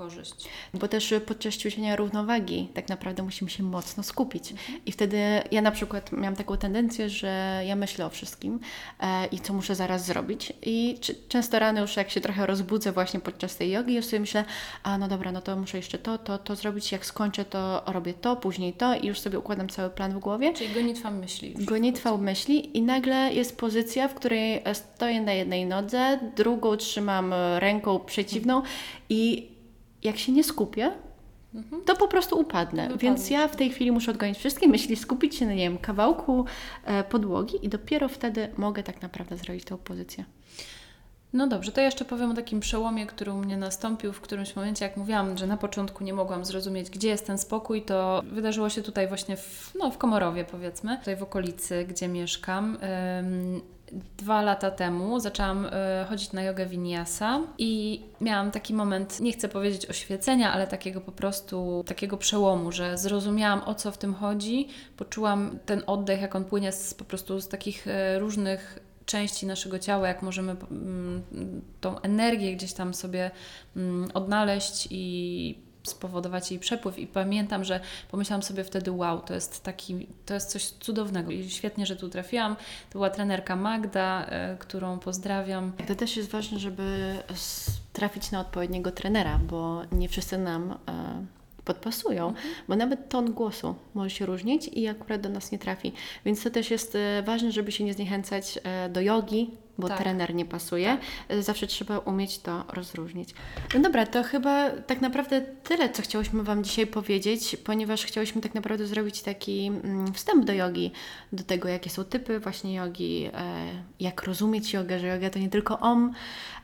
korzyść. 0.00 0.34
Bo 0.74 0.88
też 0.88 1.14
podczas 1.26 1.54
ćwiczenia 1.54 1.96
równowagi 1.96 2.68
tak 2.74 2.88
naprawdę 2.88 3.22
musimy 3.22 3.50
się 3.50 3.62
mocno 3.62 4.02
skupić. 4.02 4.54
I 4.86 4.92
wtedy 4.92 5.18
ja 5.50 5.62
na 5.62 5.70
przykład 5.70 6.12
miałam 6.12 6.36
taką 6.36 6.56
tendencję, 6.56 7.08
że 7.10 7.62
ja 7.66 7.76
myślę 7.76 8.06
o 8.06 8.10
wszystkim 8.10 8.60
e, 9.00 9.26
i 9.26 9.40
co 9.40 9.52
muszę 9.52 9.74
zaraz 9.74 10.06
zrobić. 10.06 10.52
I 10.62 10.98
czy, 11.00 11.14
często 11.28 11.58
rano 11.58 11.80
już 11.80 11.96
jak 11.96 12.10
się 12.10 12.20
trochę 12.20 12.46
rozbudzę 12.46 12.92
właśnie 12.92 13.20
podczas 13.20 13.56
tej 13.56 13.70
jogi, 13.70 13.94
już 13.94 14.04
sobie 14.04 14.20
myślę, 14.20 14.44
a 14.82 14.98
no 14.98 15.08
dobra, 15.08 15.32
no 15.32 15.40
to 15.40 15.56
muszę 15.56 15.76
jeszcze 15.76 15.98
to, 15.98 16.18
to, 16.18 16.38
to 16.38 16.56
zrobić. 16.56 16.92
Jak 16.92 17.06
skończę, 17.06 17.44
to 17.44 17.82
robię 17.86 18.14
to, 18.14 18.36
później 18.36 18.72
to 18.72 18.94
i 18.94 19.06
już 19.06 19.20
sobie 19.20 19.38
układam 19.38 19.68
cały 19.68 19.90
plan 19.90 20.12
w 20.12 20.18
głowie. 20.18 20.52
Czyli 20.54 20.74
gonitwa 20.74 21.10
myśli. 21.10 21.54
Gonitwa 21.54 22.16
myśli 22.16 22.78
i 22.78 22.82
nagle 22.82 23.34
jest 23.34 23.56
pozycja, 23.56 24.08
w 24.08 24.14
której 24.14 24.62
e, 24.64 24.74
stoję 24.74 25.20
na 25.20 25.32
jednej 25.32 25.66
nodze, 25.66 26.18
drugą 26.36 26.76
trzymam 26.76 27.32
e, 27.32 27.60
ręką 27.60 27.98
przeciwną 27.98 28.62
i 29.08 29.50
jak 30.02 30.18
się 30.18 30.32
nie 30.32 30.44
skupię, 30.44 30.92
to 31.86 31.96
po 31.96 32.08
prostu 32.08 32.40
upadnę. 32.40 32.82
Wypadniesz. 32.82 33.02
Więc 33.02 33.30
ja 33.30 33.48
w 33.48 33.56
tej 33.56 33.70
chwili 33.70 33.92
muszę 33.92 34.10
odgonić 34.10 34.38
wszystkie 34.38 34.68
myśli, 34.68 34.96
skupić 34.96 35.34
się 35.34 35.46
na, 35.46 35.52
nie 35.52 35.68
wiem, 35.68 35.78
kawałku 35.78 36.44
e, 36.84 37.04
podłogi 37.04 37.66
i 37.66 37.68
dopiero 37.68 38.08
wtedy 38.08 38.48
mogę 38.56 38.82
tak 38.82 39.02
naprawdę 39.02 39.36
zrobić 39.36 39.64
tę 39.64 39.78
pozycję. 39.78 40.24
No 41.32 41.46
dobrze, 41.46 41.72
to 41.72 41.80
jeszcze 41.80 42.04
powiem 42.04 42.30
o 42.30 42.34
takim 42.34 42.60
przełomie, 42.60 43.06
który 43.06 43.32
u 43.32 43.36
mnie 43.36 43.56
nastąpił 43.56 44.12
w 44.12 44.20
którymś 44.20 44.56
momencie, 44.56 44.84
jak 44.84 44.96
mówiłam, 44.96 45.38
że 45.38 45.46
na 45.46 45.56
początku 45.56 46.04
nie 46.04 46.12
mogłam 46.12 46.44
zrozumieć, 46.44 46.90
gdzie 46.90 47.08
jest 47.08 47.26
ten 47.26 47.38
spokój, 47.38 47.82
to 47.82 48.22
wydarzyło 48.32 48.68
się 48.68 48.82
tutaj 48.82 49.08
właśnie 49.08 49.36
w, 49.36 49.72
no, 49.78 49.90
w 49.90 49.98
Komorowie 49.98 50.44
powiedzmy, 50.44 50.98
tutaj 50.98 51.16
w 51.16 51.22
okolicy, 51.22 51.84
gdzie 51.88 52.08
mieszkam. 52.08 52.78
Ym, 53.20 53.60
Dwa 54.16 54.42
lata 54.42 54.70
temu 54.70 55.20
zaczęłam 55.20 55.66
y, 55.66 55.70
chodzić 56.08 56.32
na 56.32 56.42
jogę 56.42 56.66
vinyasa 56.66 57.40
i 57.58 58.02
miałam 58.20 58.50
taki 58.50 58.74
moment, 58.74 59.20
nie 59.20 59.32
chcę 59.32 59.48
powiedzieć 59.48 59.86
oświecenia, 59.86 60.52
ale 60.52 60.66
takiego 60.66 61.00
po 61.00 61.12
prostu, 61.12 61.84
takiego 61.86 62.16
przełomu, 62.16 62.72
że 62.72 62.98
zrozumiałam 62.98 63.62
o 63.62 63.74
co 63.74 63.92
w 63.92 63.98
tym 63.98 64.14
chodzi, 64.14 64.68
poczułam 64.96 65.58
ten 65.66 65.82
oddech, 65.86 66.20
jak 66.20 66.36
on 66.36 66.44
płynie 66.44 66.72
z, 66.72 66.94
po 66.94 67.04
prostu 67.04 67.40
z 67.40 67.48
takich 67.48 67.86
y, 67.86 68.18
różnych 68.18 68.78
części 69.06 69.46
naszego 69.46 69.78
ciała, 69.78 70.08
jak 70.08 70.22
możemy 70.22 70.52
mm, 70.70 71.22
tą 71.80 72.00
energię 72.00 72.56
gdzieś 72.56 72.72
tam 72.72 72.94
sobie 72.94 73.30
mm, 73.76 74.10
odnaleźć 74.14 74.88
i 74.90 75.69
spowodować 75.82 76.50
jej 76.50 76.60
przepływ. 76.60 76.98
I 76.98 77.06
pamiętam, 77.06 77.64
że 77.64 77.80
pomyślałam 78.10 78.42
sobie 78.42 78.64
wtedy, 78.64 78.92
wow, 78.92 79.20
to 79.20 79.34
jest 79.34 79.64
taki, 79.64 80.06
to 80.26 80.34
jest 80.34 80.50
coś 80.50 80.66
cudownego 80.66 81.30
i 81.30 81.50
świetnie, 81.50 81.86
że 81.86 81.96
tu 81.96 82.08
trafiłam. 82.08 82.56
To 82.90 82.92
była 82.92 83.10
trenerka 83.10 83.56
Magda, 83.56 84.26
e, 84.26 84.56
którą 84.58 84.98
pozdrawiam. 84.98 85.72
To 85.88 85.94
też 85.94 86.16
jest 86.16 86.30
ważne, 86.30 86.58
żeby 86.58 87.16
trafić 87.92 88.30
na 88.30 88.40
odpowiedniego 88.40 88.92
trenera, 88.92 89.38
bo 89.38 89.82
nie 89.92 90.08
wszyscy 90.08 90.38
nam 90.38 90.70
e, 90.70 90.76
podpasują, 91.64 92.34
bo 92.68 92.76
nawet 92.76 93.08
ton 93.08 93.32
głosu 93.32 93.74
może 93.94 94.10
się 94.10 94.26
różnić 94.26 94.68
i 94.68 94.88
akurat 94.88 95.20
do 95.20 95.28
nas 95.28 95.52
nie 95.52 95.58
trafi. 95.58 95.92
Więc 96.24 96.42
to 96.42 96.50
też 96.50 96.70
jest 96.70 96.94
e, 96.94 97.22
ważne, 97.22 97.52
żeby 97.52 97.72
się 97.72 97.84
nie 97.84 97.94
zniechęcać 97.94 98.58
do 98.90 99.00
jogi, 99.00 99.50
bo 99.80 99.88
Tak. 99.88 99.98
trener 99.98 100.34
nie 100.34 100.44
pasuje. 100.44 100.98
E, 101.28 101.42
Zawsze 101.42 101.66
trzeba 101.66 101.98
umieć 101.98 102.38
to 102.38 102.64
rozróżnić. 102.72 103.34
No 103.74 103.80
dobra, 103.80 104.06
to 104.06 104.22
chyba 104.22 104.70
tak 104.70 105.00
naprawdę 105.00 105.40
tyle, 105.40 105.90
co 105.90 106.02
chciałyśmy 106.02 106.42
Wam 106.42 106.64
dzisiaj 106.64 106.86
powiedzieć, 106.86 107.56
ponieważ 107.64 108.04
chciałyśmy 108.04 108.40
tak 108.40 108.54
naprawdę 108.54 108.86
zrobić 108.86 109.22
taki 109.22 109.66
mm, 109.66 110.12
wstęp 110.12 110.44
do 110.44 110.52
jogi, 110.52 110.92
do 111.32 111.44
tego, 111.44 111.68
jakie 111.68 111.90
są 111.90 112.04
typy 112.04 112.40
właśnie 112.40 112.74
jogi, 112.74 113.24
e, 113.24 113.30
jak 114.00 114.22
rozumieć 114.22 114.72
jogę, 114.72 114.98
że 114.98 115.06
yoga 115.06 115.30
to 115.30 115.38
nie 115.38 115.48
tylko 115.50 115.78
om, 115.78 116.12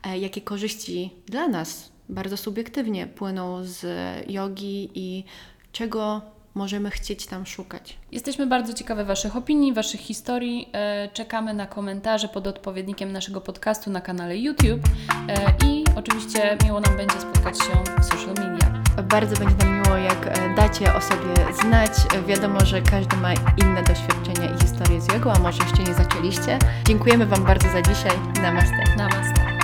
e, 0.06 0.18
jakie 0.18 0.40
korzyści 0.40 1.10
dla 1.26 1.48
nas 1.48 1.92
bardzo 2.08 2.36
subiektywnie 2.36 3.06
płyną 3.06 3.64
z 3.64 3.86
jogi 4.30 4.90
i 4.94 5.24
czego 5.72 6.22
możemy 6.56 6.90
chcieć 6.90 7.26
tam 7.26 7.46
szukać. 7.46 7.96
Jesteśmy 8.12 8.46
bardzo 8.46 8.74
ciekawe 8.74 9.04
Waszych 9.04 9.36
opinii, 9.36 9.72
Waszych 9.74 10.00
historii. 10.00 10.68
E, 10.72 11.08
Czekamy 11.12 11.54
na 11.54 11.66
komentarze 11.66 12.28
pod 12.28 12.46
odpowiednikiem 12.46 13.12
naszego 13.12 13.40
podcastu 13.40 13.90
na 13.90 14.00
kanale 14.00 14.36
YouTube 14.36 14.80
E, 15.28 15.54
i 15.66 15.84
oczywiście 15.96 16.58
miło 16.64 16.80
nam 16.80 16.96
będzie 16.96 17.20
spotkać 17.20 17.58
się 17.58 18.00
w 18.00 18.04
social 18.04 18.34
media. 18.34 18.82
Bardzo 19.02 19.36
będzie 19.44 19.64
nam 19.64 19.82
miło, 19.82 19.96
jak 19.96 20.26
e, 20.26 20.54
dacie 20.54 20.94
o 20.94 21.00
sobie 21.00 21.54
znać. 21.62 21.92
Wiadomo, 22.26 22.60
że 22.64 22.82
każdy 22.82 23.16
ma 23.16 23.34
inne 23.34 23.82
doświadczenia 23.82 24.54
i 24.54 24.60
historie 24.60 25.00
z 25.00 25.12
jogą, 25.12 25.32
a 25.32 25.38
może 25.38 25.62
jeszcze 25.62 25.82
nie 25.82 25.94
zaczęliście. 25.94 26.58
Dziękujemy 26.86 27.26
Wam 27.26 27.44
bardzo 27.44 27.68
za 27.68 27.82
dzisiaj. 27.82 28.18
Namaste. 28.42 28.84
Namaste. 28.96 29.55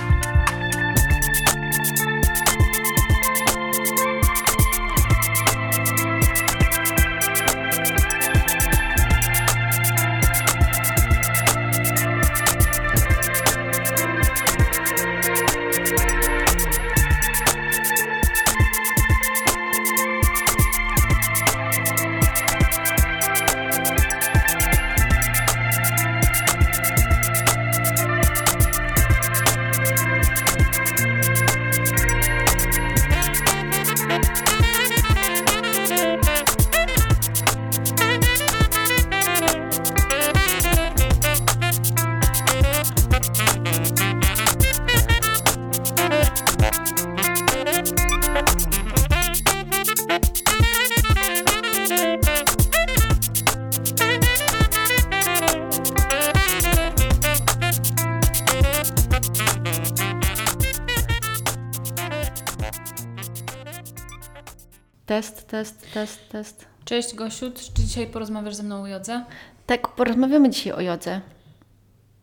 Test. 66.33 66.65
Cześć 66.85 67.15
Gosiu, 67.15 67.51
czy 67.51 67.83
dzisiaj 67.83 68.07
porozmawiasz 68.07 68.55
ze 68.55 68.63
mną 68.63 68.81
o 68.81 68.87
jodze? 68.87 69.25
Tak, 69.65 69.87
porozmawiamy 69.87 70.49
dzisiaj 70.49 70.73
o 70.73 70.81
jodze. 70.81 71.21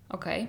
Okej. 0.08 0.48